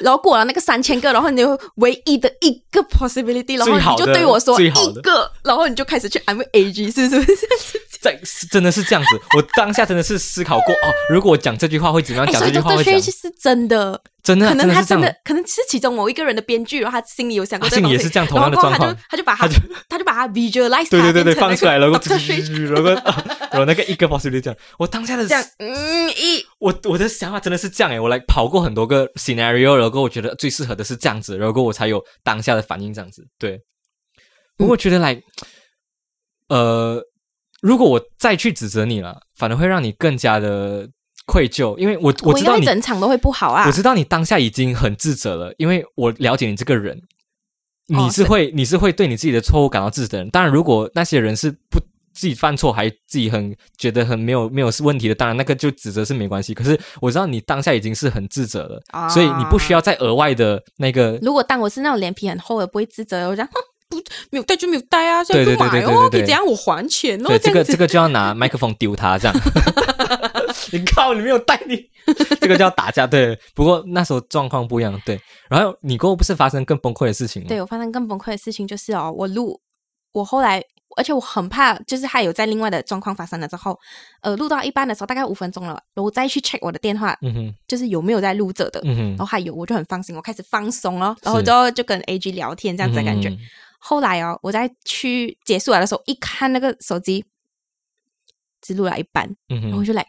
[0.00, 4.70] 然后过了那个三千个，然后你就唯一的一个 possibility，然后你就对我说一
[5.02, 7.38] 个，然后你就开始去安慰 AG，是不是？
[8.04, 8.20] 在
[8.50, 12.30] 真的是这样子，我当下真的是思考过哦，如果我讲这句话会怎么样？
[12.30, 18.88] 讲这句话会讲是真的，真的啊可能他真真的可能是其中某一个人的编剧，然后他心里有想过他这个东也是这样同样的状况。
[18.88, 22.90] 他就他就把他他就他就把他 visualize，对对对对，放出来了，然后 Doctor Strange 然后
[23.52, 26.42] 然后那个一个 possibility 这样，我当下的这样，嗯一。
[26.58, 33.22] 我我的想法真的是这样诶，我来跑过很多个 scenario，然后我觉得最适合的是这样子，然后我才有当下的反应这样子。
[33.38, 33.60] 对，
[34.56, 35.20] 不过我觉得来，
[36.48, 37.02] 呃，
[37.60, 40.88] 如果我再去指责你了，反而会让你更加的
[41.26, 43.72] 愧疚，因为我我知道你，整场都会不好啊我！
[43.72, 47.00] 知道你当下已经很自责了，因为我了解你这个人，
[47.88, 50.30] 你哦是是会、你是会对你自己的错误感到自责的人。
[50.30, 51.80] 当然，如果那些人是不
[52.14, 56.54] 自己犯错还自己很觉得很没有没有问题的，当然那个就指责是没关系。
[56.54, 61.18] 可是我知道你当下已经是很自责了，啊所以你不需要再额外的那个。
[61.22, 63.36] 如果当我是那种脸皮很厚的，不会自责，我
[63.88, 63.98] 不
[64.30, 69.36] 没有带就没有带啊，对不买哦，对对对对对怎样我还钱哦，对，这个这个就要拿麦克风丢他，这样。
[70.78, 71.88] 你靠，你没有带你，
[72.40, 73.06] 这个叫打架。
[73.06, 75.00] 对，不过那时候状况不一样。
[75.04, 77.48] 对，然后你过后不是发生更崩溃的事情吗？
[77.48, 79.60] 对我发生更崩溃的事情就是哦，我录
[80.12, 80.62] 我后来，
[80.96, 83.78] 而且我很怕，就是还有在另外的状况发生了之后，
[84.22, 93.28] 呃，录到一半的时候大概五分钟了，我再去 check 我的电话，嗯哼，就是有没有在录着的，嗯哼，然后还有，我就很放心，我开始放松了，然后就就跟 A G 聊天这样子的感觉。
[93.28, 93.38] 嗯
[93.86, 97.22] 后来哦，我在去结束了的时候，一看那个手机，
[98.62, 100.06] 只录了一半，嗯哼然后我就来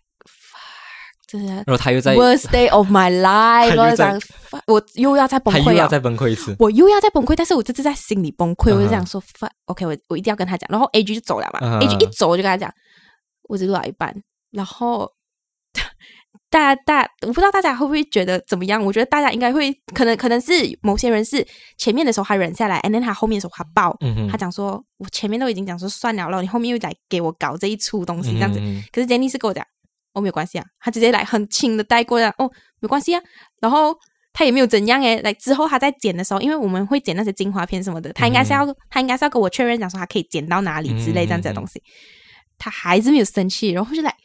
[1.43, 4.19] 然后他又在，worst day of my life，我就想
[4.67, 6.55] 我又要再崩溃又要再崩溃一次。
[6.59, 10.67] 我又要再崩溃，但是我这次在心里崩溃，我就想说，fuck，OK，、我我一定要跟他讲。
[10.71, 12.71] 然后 A G 就走了嘛、a G 一走我就跟他讲，
[13.49, 14.15] 我只录到一半。
[14.51, 15.11] 然后
[16.49, 18.81] 大家大我不知道大家会不会觉得怎么样？
[18.85, 21.45] 我觉得大家应该会，可能可能是某些人是
[21.77, 28.59] 前面的时候他忍下来，and then 他后面的时候他爆，嗯，他讲说，我前面都已经讲说算了了，你后面又来给我搞这一出东西这样子。
[28.61, 29.65] 嗯可是 Jenny 是跟我讲，
[30.15, 32.49] 哦，没有关系啊，他直接来很轻的带过来，哦，
[32.79, 33.21] 没关系啊。
[33.61, 33.95] 然后
[34.33, 41.79] 他也没有怎样诶，来之后他在剪的时候，因为我们会剪那些精华片什么的，他应该是要、他应该是要跟我确认讲说他可以剪到哪里之类这样子的东西，
[42.57, 44.15] 他还是没有生气，然后就来。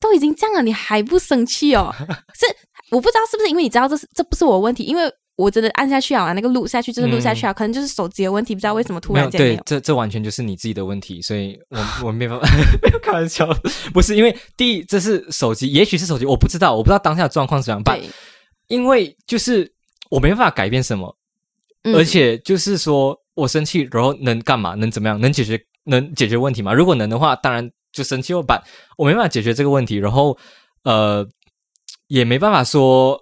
[0.00, 1.94] 都已经这样了，你还不生气哦？
[2.34, 2.44] 是
[2.90, 5.04] 我不知道是不是因为你知道这是这不是我的问题，因为
[5.36, 12.46] 我真的按下去啊，那个录下去就是录下去啊，可能就是手机的问题，不知道为什么突然间没有。，这这完全就是你自己的问题，所以我我没办法，
[12.82, 13.48] 没有开玩笑，
[13.92, 18.08] 不是因为第一这是手机，也许是手机，我不知道，我不知道当下的状况是怎样办，对，
[18.68, 19.72] 因为就是
[20.10, 21.16] 我没办法改变什么，
[21.84, 24.74] 嗯而且就是说我生气，然后能干嘛？
[24.74, 25.18] 能怎么样？
[25.20, 26.74] 能解决能解决问题吗？
[26.74, 28.34] 如果能的话，当然就生气。
[28.34, 28.62] 我把
[28.98, 30.36] 我没办法解决这个问题，然后
[30.84, 31.26] 呃，
[32.08, 33.18] 也没办法说，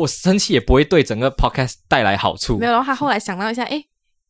[0.00, 2.66] 我生气也不会对整个 podcast 带来好处没。
[2.66, 3.82] 有，然后他后来想到一下，哎，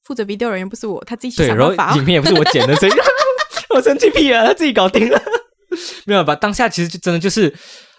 [0.03, 1.97] 负责 video 人员不是我，他自己想办法、哦。
[1.97, 2.93] 影片也不是我剪的，所以
[3.75, 5.23] 我生气屁啊，他自己搞定了。
[6.05, 6.35] 没有吧？
[6.35, 7.55] 当下其实就真的就是，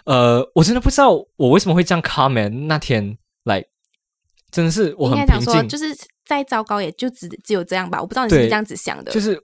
[0.06, 3.64] 呃，我真的不知道我为什么会这样 comment 那天来，
[4.52, 5.96] 真的是我应很平静，该讲说，就是
[6.26, 8.02] 再糟糕也就只只有这样吧。
[8.02, 9.42] 我不知道你是不对是这样子想的，就是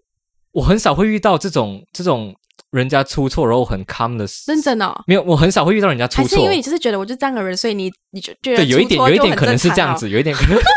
[0.51, 2.35] 我很少会遇到这种这种
[2.71, 4.93] 人家出错然后很 calm 的事，认真哦。
[5.07, 10.59] 没有，我很少会遇到人家出错还是因为，你就是觉得我就这样的人，所以你你就觉得对，有一点有一点可能是这样子，有一点可能。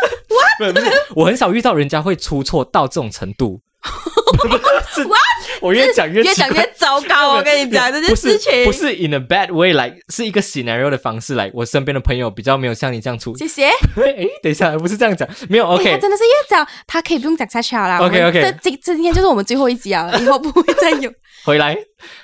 [1.17, 3.59] 我很少遇到人家会出错到这种程度。
[5.61, 7.35] 我越讲越越讲越糟糕。
[7.37, 11.51] 我跟你讲这件事情，不是 in a bad way，来是一个 scenario 的方式来。
[11.55, 13.37] 我身边的朋友比较没有像你这样出。
[13.37, 13.67] 谢谢。
[13.97, 15.99] 哎，等一下，不是这样讲，没有哎 OK 他。
[15.99, 17.99] 真的是越讲，他可以不用讲下去好了。
[17.99, 21.13] OK OK，这今天就是我们最后一集啊，以后不会再有。
[21.45, 21.77] 回来，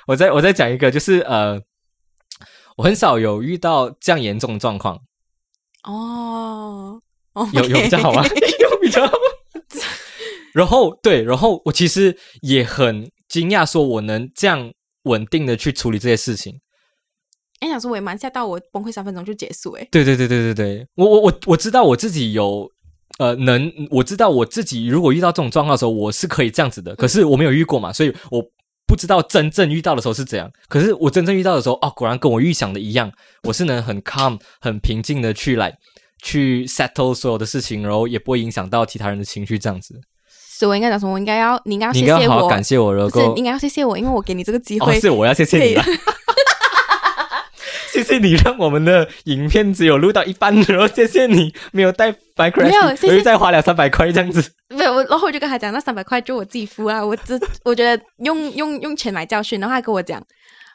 [0.07, 1.59] 我再我再讲一个，就是呃，
[2.77, 4.99] 我很少有遇到这样严重的状况，
[5.83, 7.01] 哦，
[7.33, 8.23] 哦有有比较好吗？
[8.59, 9.13] 有比较好。
[10.57, 14.71] 然后对，然后我其实也很惊讶，说我能这样
[15.03, 16.59] 稳定的去处理这些事情。
[17.59, 19.73] 哎，想说我也蛮吓到，我崩溃三分钟就结束。
[19.73, 22.67] 哎，对对对对对对，我我我我知道我自己有
[23.19, 26.95] 呃能，我知道我自己如果遇到这种状况的时候，我是可以这样子的。
[26.95, 28.43] 可是我没有遇过嘛，所以我
[28.87, 30.51] 不知道真正遇到的时候是怎样。
[30.67, 33.11] 可是我真正遇到的时候，哦，果然跟我预想的一样，
[33.43, 35.75] 我是能很 calm、很平静的去来
[36.23, 39.99] 去 settle 所有的事情，然后也不会影响到其他人的情绪，这样子。
[40.57, 41.13] 所以我应该讲什么？
[41.13, 44.99] 我应该要你应该要你谢谢我，应该好好感谢我，然后不是你应该要谢谢我，因为我给你这个机哦，会。
[44.99, 45.83] 是我要谢谢你了。
[47.93, 54.51] 谢谢你让我们的影片只有录到一半，然后谢谢你没有带 Minecraft，没有谢谢再花两三百块这样子。
[54.69, 57.03] 没有，我然后我就跟他讲，那三百块就我自己付啊。
[57.03, 60.21] 我这我觉得用用用钱买教训，然后他跟我讲，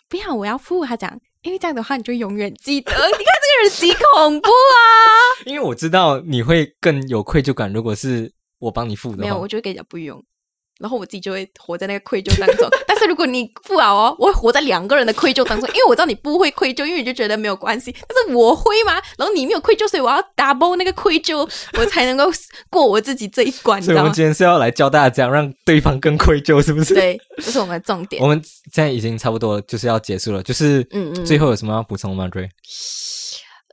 [0.09, 0.85] 不要，我要付。
[0.85, 2.93] 他讲，因为这样的话你就永远记得。
[2.93, 5.43] 你看这个人极恐怖啊！
[5.47, 9.19] 因为我知道你会更有愧疚感，如果是我帮你付的。
[9.19, 10.23] 没有，我就会跟人家不用，
[10.79, 12.69] 然后我自己就会活在那个愧疚当中。
[12.87, 17.93] 但是如果你付了哦，我会活在两个人的愧疚当中，因为我知道你不会愧疚，因为你就觉得没有关系。
[18.07, 21.39] 但是我会吗，然后你没有愧疚，所以我要 double 那个愧疚，
[21.79, 22.31] 我才能够
[22.71, 23.83] 过我自己这一关？
[23.83, 26.95] 所以我们今天是要来教大家这样让对方更愧疚，是不是？。
[26.95, 28.29] 对，这是我们的重点我。
[28.29, 28.41] 们
[28.73, 32.29] 现在已经差不多就是要结束了，就是嗯嗯最后有什么要补充吗？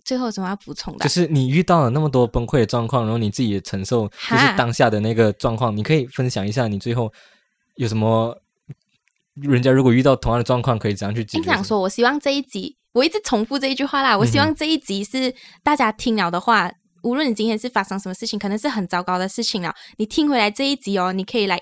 [0.09, 1.09] 最后有什么要补充的就？
[1.09, 7.13] 是你遇到了那么多崩溃的状况，然后你自己也承受，就是当下的那个状况，你可以分享一下你最后
[7.75, 8.35] 有什么？
[9.35, 11.37] 人家如果遇到同样的状况，可以怎样去解决？
[11.37, 14.17] 应想说，我希望这一集，我一直重复这一句话啦。
[14.17, 15.33] 我希望这一集是
[15.63, 16.69] 大家听了的话，
[17.03, 21.61] 无论你今天是发生什么事情，可能是很糟糕的事情了，你听回来这一集哦，你可以来，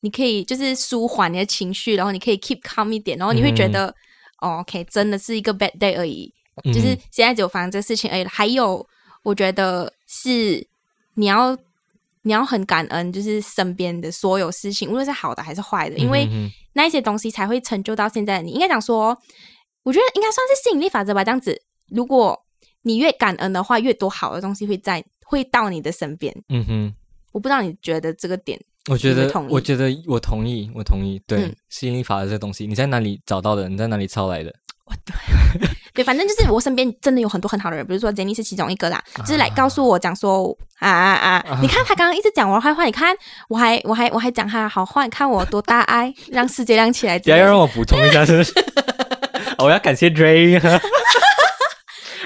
[0.00, 3.94] 你可以就是舒缓你的情绪，然后你可以 keep calm 一点，然后你会觉得，
[4.40, 8.24] 哦，OK，真的是一个 bad day 而已，嗯就是现在只有发生这个事情而已。
[8.24, 8.86] 还有，
[9.22, 10.66] 我觉得是
[11.14, 11.56] 你要
[12.22, 16.28] 你要很感恩，就是身边的所有事情，无论是好的还是坏的，因为。
[16.74, 18.50] 那一些东西才会成就到现在的你。
[18.52, 19.14] 应该讲说，
[19.82, 21.22] 我觉得应该算是吸引力法则吧。
[21.22, 21.54] 这样子，
[21.90, 22.46] 如果
[22.80, 26.34] 你越感恩的话，越多好的东西会在会到你的身边。
[26.48, 26.94] 嗯哼，
[27.32, 31.20] 我不知道你觉得这个点，我觉得同，我觉得我同意，我同意。
[31.26, 33.68] 对，嗯吸引力法则这东西，你在哪里找到的？
[33.68, 34.50] 你在哪里抄来的？
[35.94, 43.14] 对，反正就是我身边真的有很多很好的人，比如说 Jenny 是其中一个啦，就是来告诉我讲说啊啊啊，你看他刚刚一直讲我的坏话，你看
[43.48, 47.36] 我还我还我还讲他好话，你看我多大爱，让世界亮起来之类的。
[47.36, 48.52] 等一下要让我补充一下，是不是？
[49.58, 50.58] 我要感谢 Dray，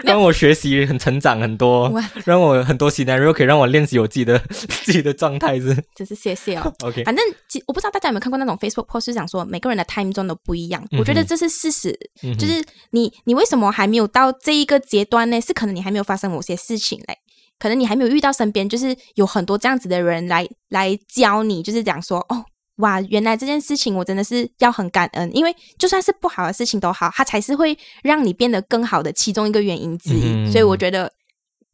[0.06, 6.72] 让我学习很成长很多哇，让我很多 scenario 可以让我练习我自己的 自己的状态是真是谢谢哦。
[6.82, 7.04] OK。
[7.04, 10.82] 反正其我不知道大家有没有看过那种 Facebook post，是讲说每个人的 time zone 都不一样。
[10.92, 15.40] 嗯我觉得这是事实，嗯就是你你为什么还没有到这一个阶段呢？
[15.40, 17.16] 是可能你还没有发生某些事情嘞，
[17.58, 22.44] 可能你还没有遇到身边就是有很多这样子的人来来教你，就是讲说哦。
[22.76, 30.22] 哇，原来这件事情我真的是要很感恩，因为就算是不好的事情都好，它才是会让你变得更好的其中一个原因之一。
[30.24, 31.10] 嗯所以我觉得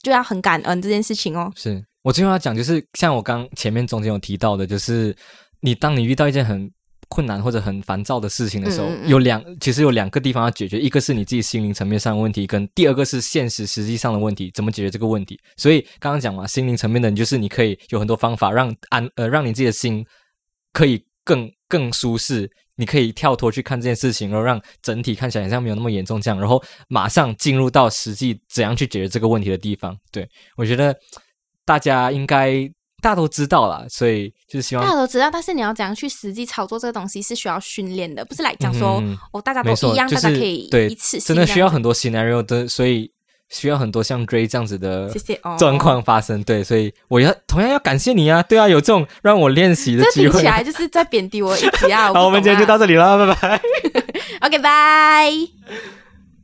[0.03, 1.50] 就要很感恩这件事情哦。
[1.57, 5.14] 是我最后要讲，就是像我刚前面中间有提到的，就是
[5.61, 6.70] 你当你遇到一件很
[7.09, 15.38] 困难或者很烦躁的事情的时候，嗯嗯嗯有两其实有两个地方要解决，一个是你自己心灵层面上的问题，跟第二个是现实实际上的问题，怎么解决这个问题？
[15.57, 20.05] 所以刚刚讲嘛，心灵层面的，你就是你可以有很多方法让安呃让你自己的心
[20.72, 22.50] 可以更更舒适。
[22.74, 29.96] 你可以跳脱去看这件事情，然后让整体看起来好像没有那么严重，这样，然后马上进入到实际怎样去解决这个问题的地方。
[30.10, 30.96] 对我觉得
[31.66, 32.66] 大家应该
[33.02, 39.00] 大家都知道啦，所以就是希大望家都知道，但是你要怎样去实际操作这个东西是需要训练的，不是来讲说、
[39.32, 43.12] 哦，大家都一样，就是大家可以对一次性真的需要很多 scenario 的，所以
[43.53, 45.09] 需要很多像 Dray 这样子的
[45.59, 46.42] 状况发生。
[46.42, 48.42] 对，所以我要同样要感谢你啊！
[48.42, 50.46] 对啊，有这种让我练习的机会这听起。
[50.46, 52.11] 来就是在贬低我一级啊！
[52.14, 53.61] 好，我们今天就到这里了，拜拜。
[54.48, 56.01] OK，拜。